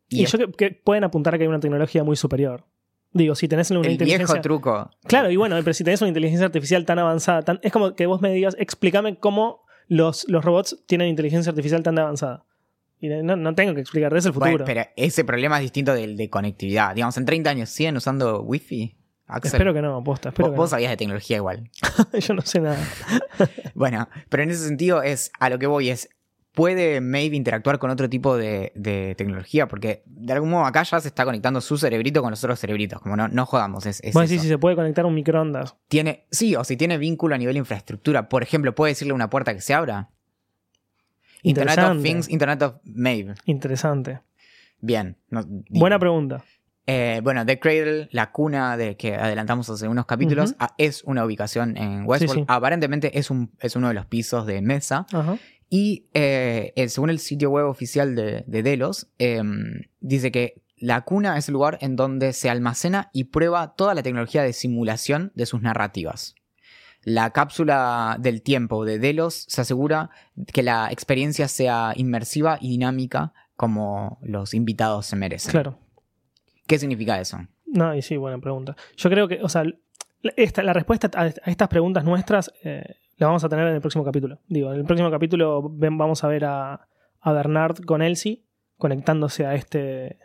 [0.09, 2.65] Y, es yo que, que pueden apuntar a que hay una tecnología muy superior.
[3.13, 4.27] Digo, si tenés una el inteligencia.
[4.35, 4.91] viejo truco.
[5.07, 8.07] Claro, y bueno, pero si tenés una inteligencia artificial tan avanzada, tan- es como que
[8.07, 12.45] vos me digas, explícame cómo los, los robots tienen inteligencia artificial tan avanzada.
[13.01, 14.51] Y no, no tengo que explicar, es el futuro.
[14.51, 16.95] Bueno, pero ese problema es distinto del de conectividad.
[16.95, 18.95] Digamos, en 30 años siguen usando wifi.
[19.27, 20.71] Axel, espero que no, aposta, espero vos, que vos no.
[20.71, 21.71] sabías de tecnología igual.
[22.19, 22.79] Yo no sé nada.
[23.75, 26.09] Bueno, pero en ese sentido es a lo que voy es.
[26.59, 29.69] ¿Puede Maeve interactuar con otro tipo de, de tecnología?
[29.69, 33.01] Porque de algún modo acá ya se está conectando su cerebrito con los otros cerebritos.
[33.01, 34.19] Como no, no jodamos, es, es eso.
[34.19, 35.77] decís si se puede conectar un microondas.
[35.87, 38.29] Tiene, sí, o si tiene vínculo a nivel de infraestructura.
[38.29, 40.11] Por ejemplo, ¿puede decirle una puerta que se abra?
[41.45, 42.03] Internet of.
[42.03, 43.35] Things, Internet of Maeve.
[43.45, 44.19] Interesante.
[44.81, 45.17] Bien.
[45.31, 45.45] no-.
[45.71, 46.43] Buena pregunta.
[46.91, 51.25] Eh, bueno, The Cradle, la cuna de que adelantamos hace unos capítulos, ah, es una
[51.25, 52.35] ubicación en Westworld.
[52.35, 52.45] Sí, sí.
[52.49, 55.07] Aparentemente es, un, es uno de los pisos de Mesa.
[55.13, 55.37] Ajá.
[55.71, 59.43] Y eh, eh, según el sitio web oficial de, de Delos, eh,
[60.01, 64.03] dice que la cuna es el lugar en donde se almacena y prueba toda la
[64.03, 66.35] tecnología de simulación de sus narrativas.
[67.03, 70.11] La cápsula del tiempo de Delos se asegura
[70.53, 75.51] que la experiencia sea inmersiva y dinámica como los invitados se merecen.
[75.51, 75.79] Claro.
[76.67, 77.39] ¿Qué significa eso?
[77.67, 78.77] No, y sí, buena pregunta.
[78.97, 79.65] Yo creo que, o sea,
[80.37, 83.81] esta, la respuesta a, a estas preguntas nuestras eh, la vamos a tener en el
[83.81, 84.39] próximo capítulo.
[84.49, 86.89] Digo, en el próximo capítulo ven- vamos a ver a,
[87.21, 88.43] a Bernard con Elsie
[88.77, 90.19] conectándose a este.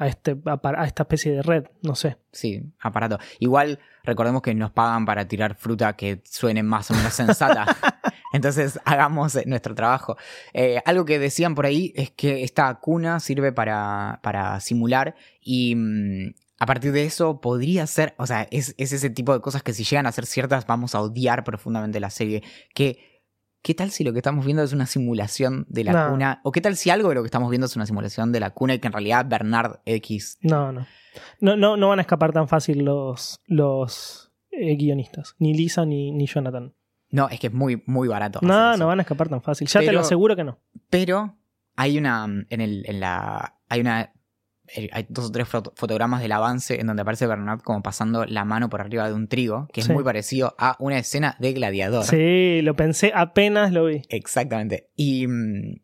[0.00, 2.18] A, este, a, esta especie de red, no sé.
[2.30, 3.18] Sí, aparato.
[3.40, 7.66] Igual recordemos que nos pagan para tirar fruta que suene más o menos sensata.
[8.32, 10.16] Entonces hagamos nuestro trabajo.
[10.52, 15.74] Eh, algo que decían por ahí es que esta cuna sirve para, para simular y
[15.74, 19.62] mm, a partir de eso podría ser, o sea, es, es ese tipo de cosas
[19.62, 22.42] que si llegan a ser ciertas vamos a odiar profundamente la serie.
[22.74, 22.98] Que,
[23.62, 26.10] ¿Qué tal si lo que estamos viendo es una simulación de la No.
[26.12, 26.40] cuna?
[26.44, 28.50] ¿O qué tal si algo de lo que estamos viendo es una simulación de la
[28.50, 30.86] cuna y que en realidad Bernard X No, no.
[31.40, 35.34] No, no, no van a escapar tan fácil los, los eh, guionistas.
[35.38, 36.74] Ni Lisa ni, ni Jonathan.
[37.10, 38.38] No, es que es muy, muy barato.
[38.42, 39.66] No, no van a escapar tan fácil.
[39.66, 40.58] Ya te lo aseguro que no.
[40.90, 41.36] Pero
[41.74, 42.24] hay una.
[42.50, 43.58] En, el, en la.
[43.68, 44.12] Hay una
[44.92, 48.44] hay dos o tres foto- fotogramas del avance en donde aparece Bernard como pasando la
[48.44, 52.04] mano por arriba de un trigo, que es muy parecido a una escena de Gladiador.
[52.04, 54.02] Sí, lo pensé apenas lo vi.
[54.08, 54.88] Exactamente.
[54.96, 55.80] Y mm,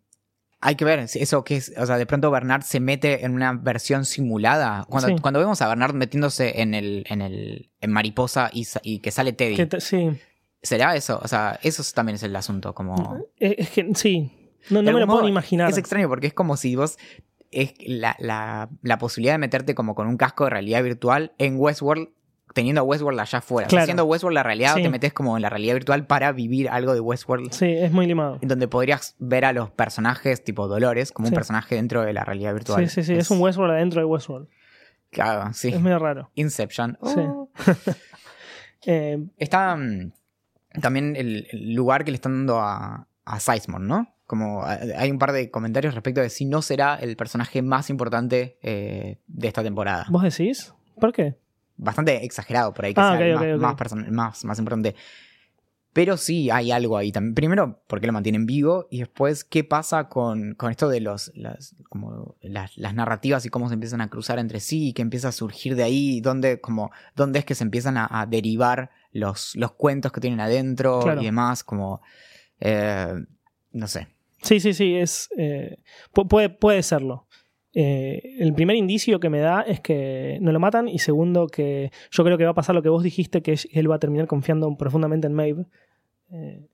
[0.61, 3.53] hay que ver eso que es, o sea, de pronto Bernard se mete en una
[3.53, 4.85] versión simulada.
[4.89, 5.17] Cuando, Sí.
[5.21, 9.57] cuando vemos a Bernard metiéndose en el, en el, en mariposa y, que sale Teddy,
[9.67, 10.11] Que sí,
[10.63, 11.21] ¿será eso?
[11.23, 13.27] O sea, eso es- también es el asunto, como...
[13.39, 14.31] es, es que sí,
[14.71, 15.69] no, me lo puedo modo, ni imaginar.
[15.69, 16.97] Es extraño porque es como si vos.
[17.55, 21.57] Es la, la, la posibilidad de meterte como con un casco de realidad virtual en
[21.59, 22.09] Westworld,
[22.53, 23.67] teniendo a Westworld allá afuera.
[23.67, 23.87] O sea, Claro.
[23.87, 24.83] siendo Westworld la realidad, Sí.
[24.83, 27.51] te metes como en la realidad virtual para vivir algo de Westworld.
[27.53, 28.39] Sí, es muy limado.
[28.43, 31.33] En donde podrías ver a los personajes tipo Dolores como Sí.
[31.33, 32.89] un personaje dentro de la realidad virtual.
[32.89, 34.49] Sí, sí, sí, es, un Westworld adentro de Westworld.
[35.11, 35.69] Claro, sí.
[35.69, 36.31] Es medio raro.
[36.35, 36.99] Inception.
[37.03, 37.21] Sí.
[37.21, 37.49] Oh.
[38.87, 40.13] Eh, Está mm,
[40.81, 44.14] también el, el lugar que le están dando a, a Sizemore, ¿no?
[44.27, 48.59] Como hay un par de comentarios respecto de si no será el personaje más importante
[48.63, 50.07] eh, de esta temporada.
[50.11, 50.73] ¿Vos decís?
[50.99, 51.37] ¿Por qué?
[51.77, 53.91] Bastante exagerado por ahí que Ah, sea el más, ok.
[53.93, 54.95] más más, más importante.
[55.93, 57.35] Pero sí hay algo ahí también.
[57.37, 58.89] Primero, porque lo mantienen vivo.
[58.91, 63.49] Y después, ¿qué pasa con, con esto de los, las, como las, las narrativas y
[63.49, 64.89] cómo se empiezan a cruzar entre sí?
[64.89, 66.21] Y qué empieza a surgir de ahí.
[66.21, 70.41] ¿Dónde, como, dónde es que se empiezan a, a derivar los, los cuentos que tienen
[70.41, 71.21] adentro Claro.
[71.23, 71.63] y demás?
[71.63, 72.01] Como,
[72.59, 73.15] eh,
[73.75, 74.09] no sé.
[74.41, 75.29] Sí, sí, sí, es.
[75.37, 75.77] eh,
[76.15, 77.27] pu- puede, puede serlo.
[77.75, 81.91] Eh, el primer indicio que me da es que no lo matan y segundo que
[82.11, 84.27] yo creo que va a pasar lo que vos dijiste, que él va a terminar
[84.27, 85.67] confiando profundamente en Maeve.
[86.31, 86.67] Eh,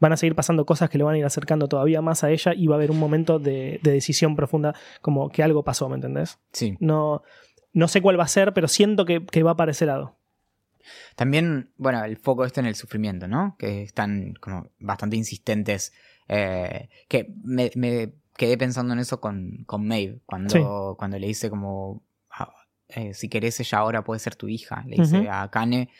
[0.00, 2.54] van a seguir pasando cosas que lo van a ir acercando todavía más a ella
[2.54, 5.96] y va a haber un momento de, de decisión profunda, como que algo pasó, ¿me
[5.96, 6.38] entendés?
[6.52, 6.76] Sí.
[6.80, 7.22] No,
[7.72, 10.16] no sé cuál va a ser, pero siento que, que va para ese lado.
[11.16, 13.56] También, bueno, el foco este en el sufrimiento, ¿no?
[13.58, 15.92] Que están como bastante insistentes.
[16.28, 20.60] Eh, que me, me quedé pensando en eso con, con Maeve, cuando, Sí.
[20.96, 22.52] cuando le dice como, ah,
[22.88, 25.90] eh, si querés ella ahora puede ser tu hija, le dice a Kane.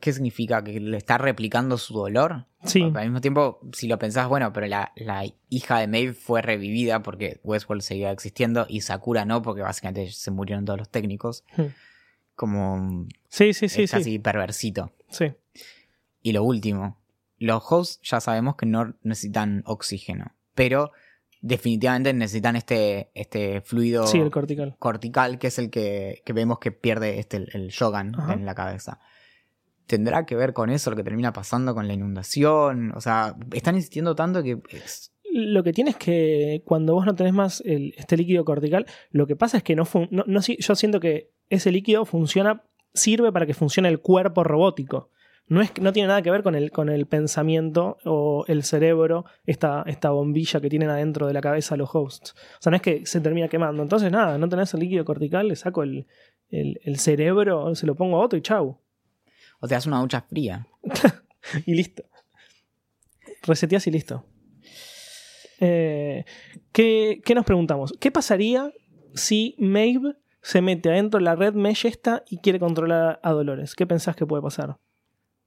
[0.00, 0.64] ¿Qué significa?
[0.64, 2.46] ¿Que le está replicando su dolor?
[2.64, 2.82] Sí.
[2.82, 7.02] Al mismo tiempo, si lo pensás, bueno, pero la, la hija de Maeve fue revivida
[7.02, 11.44] porque Westworld seguía existiendo y Sakura no, porque básicamente se murieron todos los técnicos.
[11.54, 11.66] Hmm.
[12.34, 13.96] Como Sí, sí, sí, es sí.
[13.96, 14.92] casi perversito.
[15.10, 15.32] sí.
[16.22, 16.97] Y lo último,
[17.38, 20.90] los hosts ya sabemos que no necesitan oxígeno, pero
[21.40, 24.74] definitivamente necesitan este, este fluido Sí, el cortical.
[24.78, 28.32] cortical que es el que, que vemos que pierde este, el Shogun Ajá.
[28.34, 28.98] en la cabeza.
[29.86, 32.92] ¿Tendrá que ver con eso lo que termina pasando con la inundación?
[32.94, 34.58] O sea, están insistiendo tanto que...
[34.72, 39.26] es- Lo que tienes que cuando vos no tenés más el- este líquido cortical, lo
[39.26, 43.32] que pasa es que no, no, no si- yo siento que ese líquido funciona, sirve
[43.32, 45.10] para que funcione el cuerpo robótico.
[45.48, 49.24] No, es, no tiene nada que ver con el, con el pensamiento o el cerebro,
[49.46, 52.34] esta, esta bombilla que tienen adentro de la cabeza los hosts.
[52.58, 53.82] O sea, no es que se termina quemando.
[53.82, 56.06] Entonces, nada, no tenés el líquido cortical, le saco el,
[56.50, 58.78] el- el cerebro, se lo pongo a otro y chau.
[59.60, 60.66] o te das una ducha fría.
[61.66, 62.02] Y listo.
[63.42, 64.24] Reseteas y listo.
[65.60, 66.24] Eh,
[66.72, 67.92] ¿qué, qué nos preguntamos?
[68.00, 68.70] ¿Qué pasaría
[69.14, 73.74] si Maeve se mete adentro de la red mesh esta y quiere controlar a Dolores?
[73.74, 74.76] ¿Qué pensás que puede pasar?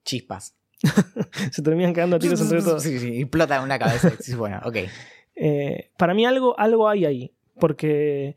[0.04, 0.54] Chispas.
[1.52, 2.82] Se terminan quedando a tiros entre todos.
[2.82, 4.10] Sí, sí, explota en una cabeza.
[4.10, 4.76] decís, bueno, ok.
[5.34, 7.32] Eh, para mí algo, algo hay ahí.
[7.58, 8.36] Porque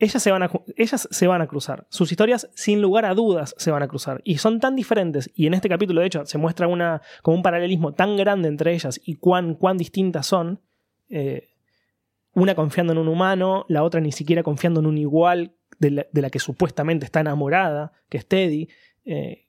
[0.00, 1.86] ellas se, van a, ellas se van a cruzar.
[1.88, 4.20] Sus historias, sin lugar a dudas, se van a cruzar.
[4.24, 5.30] Y son tan diferentes.
[5.36, 8.74] Y en este capítulo, de hecho, se muestra una, como un paralelismo tan grande entre
[8.74, 10.60] ellas y cuán, cuán distintas son.
[11.08, 11.46] eh,
[12.32, 16.06] una confiando en un humano, la otra ni siquiera confiando en un igual de la,
[16.12, 18.68] de la que supuestamente está enamorada, que es Teddy.
[19.04, 19.46] Eh,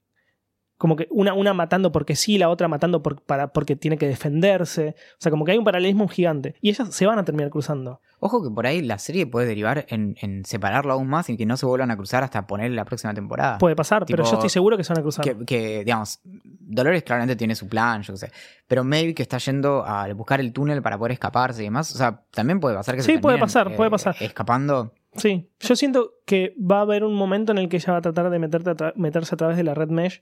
[0.81, 4.07] como que una, una matando porque sí, la otra matando por- para, porque tiene que
[4.07, 4.95] defenderse.
[5.11, 6.55] O sea, como que hay un paralelismo gigante.
[6.59, 8.01] Y ellas se van a terminar cruzando.
[8.19, 11.45] Ojo que por ahí la serie puede derivar en, en separarlo aún más y que
[11.45, 13.59] no se vuelvan a cruzar hasta poner la próxima temporada.
[13.59, 15.23] Puede pasar, pero yo estoy seguro que se van a cruzar.
[15.23, 18.31] que, que, digamos, Dolores claramente tiene su plan, yo qué sé.
[18.67, 21.93] Pero Maeve que está yendo a buscar el túnel para poder escaparse y demás.
[21.93, 24.15] O sea, también puede pasar que Sí, se puede pasar, puede pasar.
[24.19, 24.93] Escapando.
[25.13, 28.01] Sí, yo siento que va a haber un momento en el que ella va a
[28.01, 30.21] tratar de meterte a meterse a través de la red mesh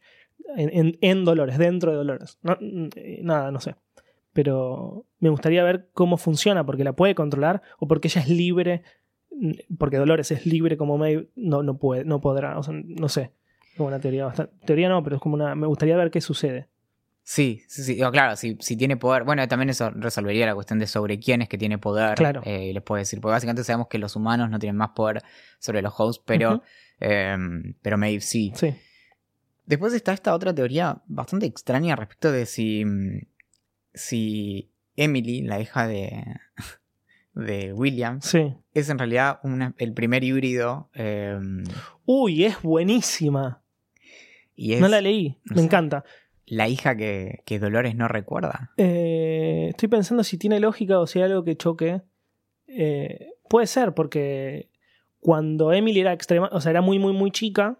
[0.55, 2.37] en, en- en Dolores, dentro de Dolores.
[2.41, 3.75] No, eh, nada, no sé.
[4.33, 8.83] Pero me gustaría ver cómo funciona, porque la puede controlar o porque ella es libre,
[9.31, 12.57] mm, porque Dolores es libre como Maeve, no, no, puede, no podrá.
[12.57, 13.31] O sea, no sé.
[13.75, 14.53] Como una teoría bastante.
[14.65, 15.55] Teoría no, pero es como una.
[15.55, 16.67] Me gustaría ver qué sucede.
[17.23, 17.97] Sí, sí, sí.
[18.11, 19.23] Claro, si, si tiene poder.
[19.23, 22.15] Bueno, también eso resolvería la cuestión de sobre quién es que tiene poder.
[22.15, 22.41] Claro.
[22.43, 23.21] eh, y les puedo decir.
[23.21, 25.21] Porque básicamente sabemos que los humanos no tienen más poder
[25.59, 26.61] sobre los hosts, pero,
[26.99, 27.37] eh,
[27.81, 28.51] pero Maeve sí.
[28.55, 28.73] Sí.
[29.69, 33.21] Después está esta otra teoría bastante extraña respecto de si, mm,
[33.93, 36.25] si Emily, la hija de,
[37.33, 38.53] de William Sí.
[38.73, 41.39] es en realidad una- el primer híbrido eh,
[42.05, 43.61] Uy, es buenísima.
[44.55, 45.37] y es No la leí.
[45.45, 45.65] no Me sé.
[45.65, 46.03] encanta.
[46.47, 48.71] la hija que, que Dolores no recuerda.
[48.77, 52.01] Eh, estoy pensando si tiene lógica o si hay algo que choque.
[52.65, 54.71] Eh, puede ser, porque
[55.19, 57.77] cuando Emily era extrema, o sea, era muy, muy, muy chica,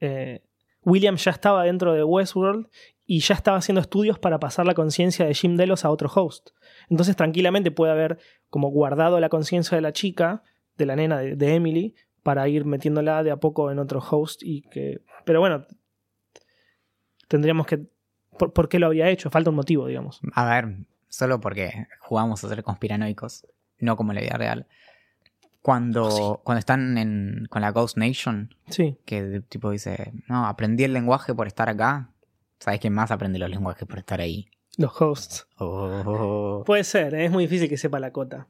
[0.00, 0.42] eh,
[0.84, 2.68] William ya estaba dentro de Westworld
[3.06, 6.50] y ya estaba haciendo estudios para pasar la conciencia de Jim Delos a otro host.
[6.88, 8.18] Entonces, tranquilamente puede haber
[8.48, 10.42] como guardado la conciencia de la chica,
[10.76, 14.62] de la nena de, Emily, para ir metiéndola de a poco en otro host y
[14.62, 15.02] que.
[15.24, 15.66] Pero bueno.
[17.28, 17.86] Tendríamos que.
[18.38, 19.28] ¿Por, por qué lo habría hecho?
[19.30, 20.20] Falta un motivo, digamos.
[20.34, 20.76] A ver,
[21.08, 23.46] solo porque jugamos a ser conspiranoicos,
[23.78, 24.66] no como en la vida real.
[25.62, 26.40] Cuando, Oh, sí.
[26.44, 28.96] cuando están en, con la Ghost Nation, Sí.
[29.04, 32.10] que tipo dice, no, aprendí el lenguaje por estar acá.
[32.58, 34.48] ¿Sabes quién más aprende los lenguajes por estar ahí?
[34.78, 35.46] Los hosts.
[35.58, 36.62] Oh.
[36.64, 37.24] Puede ser, ¿eh?
[37.26, 38.48] es muy difícil que sepa la cota.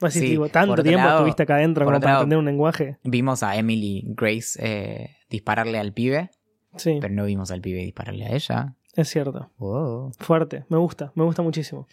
[0.00, 2.98] Decís, Sí, tipo, tanto tiempo lado- estuviste acá adentro como para lado- aprender un lenguaje.
[3.04, 6.30] Vimos a Emily Grace eh, dispararle al pibe,
[6.76, 8.74] Sí, pero no vimos al pibe dispararle a ella.
[8.94, 9.50] es cierto.
[9.58, 10.10] Oh.
[10.18, 11.86] Fuerte, me gusta, me gusta muchísimo.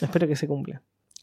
[0.00, 0.82] Espero que se cumpla.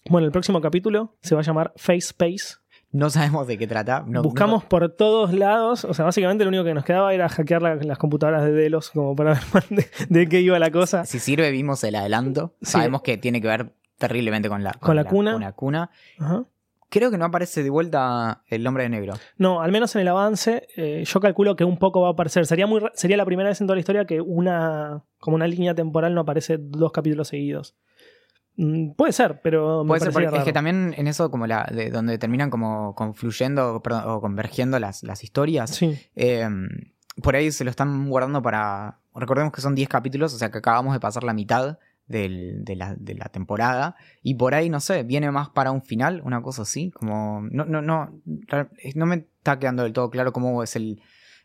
[0.10, 2.56] Bueno, el próximo capítulo se va a llamar Face Space.
[2.92, 4.04] No sabemos de qué trata.
[4.06, 7.30] no- Buscamos no- por todos lados, o sea, básicamente lo único que nos quedaba era
[7.30, 11.06] hackear la- las computadoras de Delos como para ver de, de qué iba la cosa.
[11.06, 12.54] si sirve, vimos el adelanto.
[12.62, 12.72] Sí.
[12.72, 15.32] Sabemos que tiene que ver terriblemente con la, Con la cuna.
[15.34, 15.90] Con la cuna.
[16.20, 16.44] Ajá.
[16.90, 19.14] Creo que no aparece de vuelta el hombre de negro.
[19.38, 22.46] No, al menos en el avance, eh, yo calculo que un poco va a aparecer.
[22.46, 25.74] Sería, muy, sería la primera vez en toda la historia que una, como una línea
[25.74, 27.76] temporal no aparece dos capítulos seguidos.
[28.64, 31.68] Mm, puede ser, pero me Puede ser, porque es que también en eso, como la
[31.74, 36.48] de donde terminan como confluyendo perdón, o convergiendo las, las historias, Sí, eh,
[37.24, 39.00] por ahí se lo están guardando para.
[39.16, 42.76] Recordemos que son 10 capítulos, o sea que acabamos de pasar la mitad del- de,
[42.76, 43.96] la, de la temporada.
[44.22, 46.92] Y por ahí, no sé, viene más para un final, una cosa así.
[46.92, 47.42] Como.
[47.52, 48.22] No, no, no.
[48.96, 51.02] No me está quedando del todo claro cómo es el,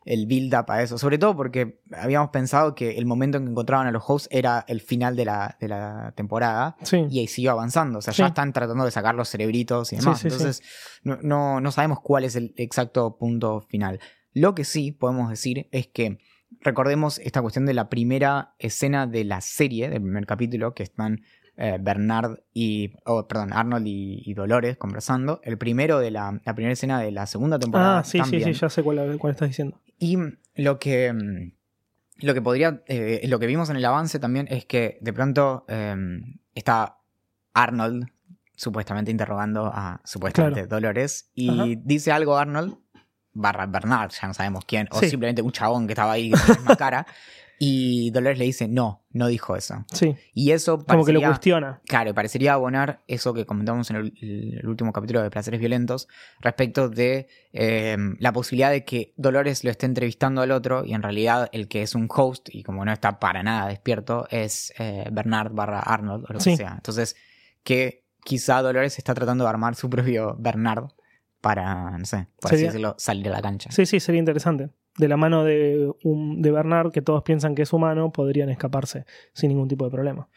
[0.07, 0.96] el build-up a eso.
[0.96, 4.64] Sobre todo porque habíamos pensado que el momento en que encontraban a los hosts era
[4.68, 7.04] el final de la, de la temporada sí.
[7.11, 7.98] y ahí siguió avanzando.
[7.98, 8.22] O sea, Sí.
[8.22, 10.20] ya están tratando de sacar los cerebritos y demás.
[10.20, 10.62] Sí, Entonces,
[11.02, 14.00] No, no, no sabemos cuál es el exacto punto final.
[14.32, 16.18] Lo que sí podemos decir es que
[16.61, 21.22] recordemos esta cuestión de la primera escena de la serie, del primer capítulo, que están
[21.57, 22.92] eh, Bernard y.
[23.07, 25.40] oh, perdón, Arnold y, y Dolores conversando.
[25.42, 28.00] El primero de la, la primera escena de la segunda temporada.
[28.00, 29.80] Ah, sí, sí, sí, ya sé cuál, cuál estás diciendo.
[29.99, 30.18] Y
[30.55, 31.12] lo que.
[31.12, 31.53] mm,
[32.24, 32.82] Lo que podría.
[32.86, 35.94] eh, lo que vimos en el avance también es que de pronto eh,
[36.55, 36.99] está
[37.55, 38.07] Arnold
[38.55, 40.68] supuestamente interrogando a supuestamente Claro.
[40.68, 41.30] Dolores.
[41.34, 41.64] Y Ajá.
[41.84, 42.76] dice algo Arnold,
[43.34, 45.11] barra Bernard, ya no sabemos quién, o Sí.
[45.11, 47.07] simplemente un chabón que estaba ahí con la misma cara.
[47.59, 49.84] Y Dolores le dice, no, no dijo eso.
[49.92, 51.80] Sí, Y eso como que lo cuestiona.
[51.86, 54.12] Claro, parecería abonar eso que comentamos en el,
[54.61, 56.07] el último capítulo de Placeres Violentos
[56.40, 61.02] respecto de eh, la posibilidad de que Dolores lo esté entrevistando al otro y en
[61.02, 65.09] realidad el que es un host y como no está para nada despierto es eh,
[65.11, 66.50] Bernard barra Arnold o lo Sí.
[66.50, 66.72] que sea.
[66.74, 67.16] Entonces,
[67.62, 70.88] que quizá Dolores está tratando de armar su propio Bernard
[71.40, 73.70] para, no sé, por así decirlo, salir a la cancha.
[73.70, 74.70] Sí, sí, sería interesante.
[74.99, 79.05] De la mano de, un, de Bernard, que todos piensan que es humano, podrían escaparse
[79.32, 80.28] sin ningún tipo de problema.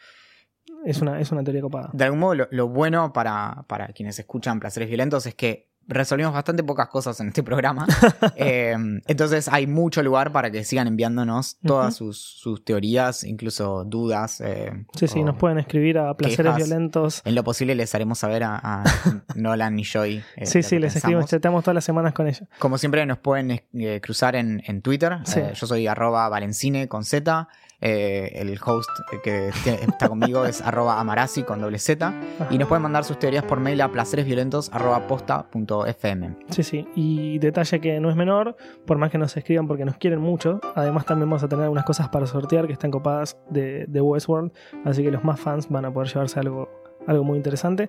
[0.84, 1.90] Es una, es una teoría copada.
[1.92, 6.62] De algún modo, lo, bueno para, para quienes escuchan Placeres Violentos es que resolvimos bastante
[6.62, 7.86] pocas cosas en este programa.
[8.36, 8.74] Eh,
[9.06, 14.40] entonces hay mucho lugar para que sigan enviándonos todas sus, sus teorías, incluso dudas.
[14.40, 16.56] eh, Sí, sí, nos pueden escribir a placeres quejas.
[16.56, 17.22] violentos.
[17.24, 18.84] En lo posible les haremos saber a, a
[19.34, 20.22] Nolan y Joy.
[20.36, 22.44] eh, Sí, sí, les escribimos, chateamos todas las semanas con ellos.
[22.58, 23.62] Como siempre nos pueden
[24.00, 25.18] cruzar en, en Twitter.
[25.24, 25.40] Sí.
[25.54, 27.48] Yo soy arroba valencine con Z.
[27.80, 28.90] Eh, el host
[29.22, 32.12] que está conmigo es arroba amarazzi con doble Z.
[32.50, 36.36] Y nos pueden mandar sus teorías por mail a placeresviolentos arroba posta punto fm.
[36.50, 36.86] Sí, sí.
[36.94, 38.56] Y detalle que no es menor,
[38.86, 41.84] por más que nos escriban porque nos quieren mucho, además también vamos a tener algunas
[41.84, 44.52] cosas para sortear que están copadas de, de Westworld,
[44.84, 46.68] así que los más fans van a poder llevarse algo,
[47.06, 47.88] algo muy interesante.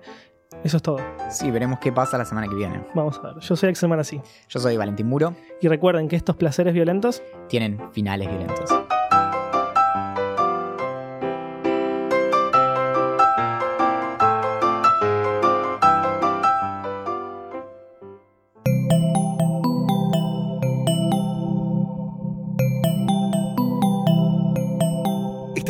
[0.64, 0.98] Eso es todo.
[1.30, 2.84] Sí, veremos qué pasa la semana que viene.
[2.94, 3.38] Vamos a ver.
[3.40, 4.20] Yo soy Axel Marasí.
[4.48, 5.34] Yo soy Valentín Muro.
[5.60, 8.70] Y recuerden que estos placeres violentos Tienen finales violentos.